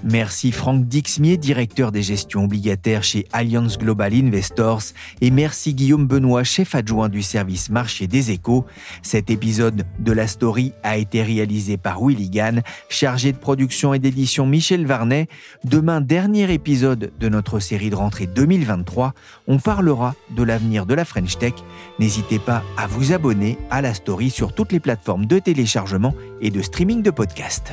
Merci 0.08 0.52
Franck 0.52 0.86
Dixmier, 0.86 1.36
directeur 1.36 1.90
des 1.90 2.04
gestions 2.04 2.44
obligataires 2.44 3.02
chez 3.02 3.26
Allianz 3.32 3.76
Global 3.76 4.14
Investors, 4.14 4.82
et 5.20 5.32
merci 5.32 5.74
Guillaume 5.74 6.06
Benoît, 6.06 6.44
chef 6.44 6.76
adjoint 6.76 7.08
du 7.08 7.22
service 7.22 7.70
marché 7.70 8.06
des 8.06 8.30
échos. 8.30 8.64
Cet 9.02 9.30
épisode 9.30 9.84
de 9.98 10.12
la 10.12 10.28
story 10.28 10.72
a 10.84 10.96
été 10.96 11.24
réalisé 11.24 11.76
par 11.76 12.00
Willy 12.00 12.30
Gann, 12.30 12.62
chargé 12.88 13.32
de 13.32 13.36
production 13.36 13.94
et 13.94 13.98
d'édition 13.98 14.46
Michel 14.46 14.86
Varnet. 14.86 15.26
Demain, 15.64 16.00
dernier 16.00 16.52
épisode 16.52 17.10
de 17.18 17.28
notre 17.28 17.58
série 17.58 17.90
de 17.90 17.96
rentrée 17.96 18.28
2023, 18.28 19.12
on 19.48 19.58
parlera 19.58 20.14
de 20.30 20.44
l'avenir 20.44 20.86
de 20.86 20.94
la 20.94 21.04
French 21.04 21.36
Tech. 21.36 21.54
N'hésitez 21.98 22.38
pas 22.38 22.62
à 22.76 22.86
vous 22.86 23.12
abonner 23.12 23.58
à 23.72 23.82
la 23.82 23.92
story 23.92 24.30
sur 24.30 24.54
toutes 24.54 24.70
les 24.70 24.78
plateformes 24.78 25.26
de 25.26 25.40
téléchargement 25.40 26.14
et 26.40 26.50
de 26.50 26.62
streaming 26.62 27.02
de 27.02 27.10
podcasts. 27.10 27.72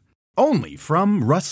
only 0.41 0.75
from 0.75 1.23
Rust 1.23 1.51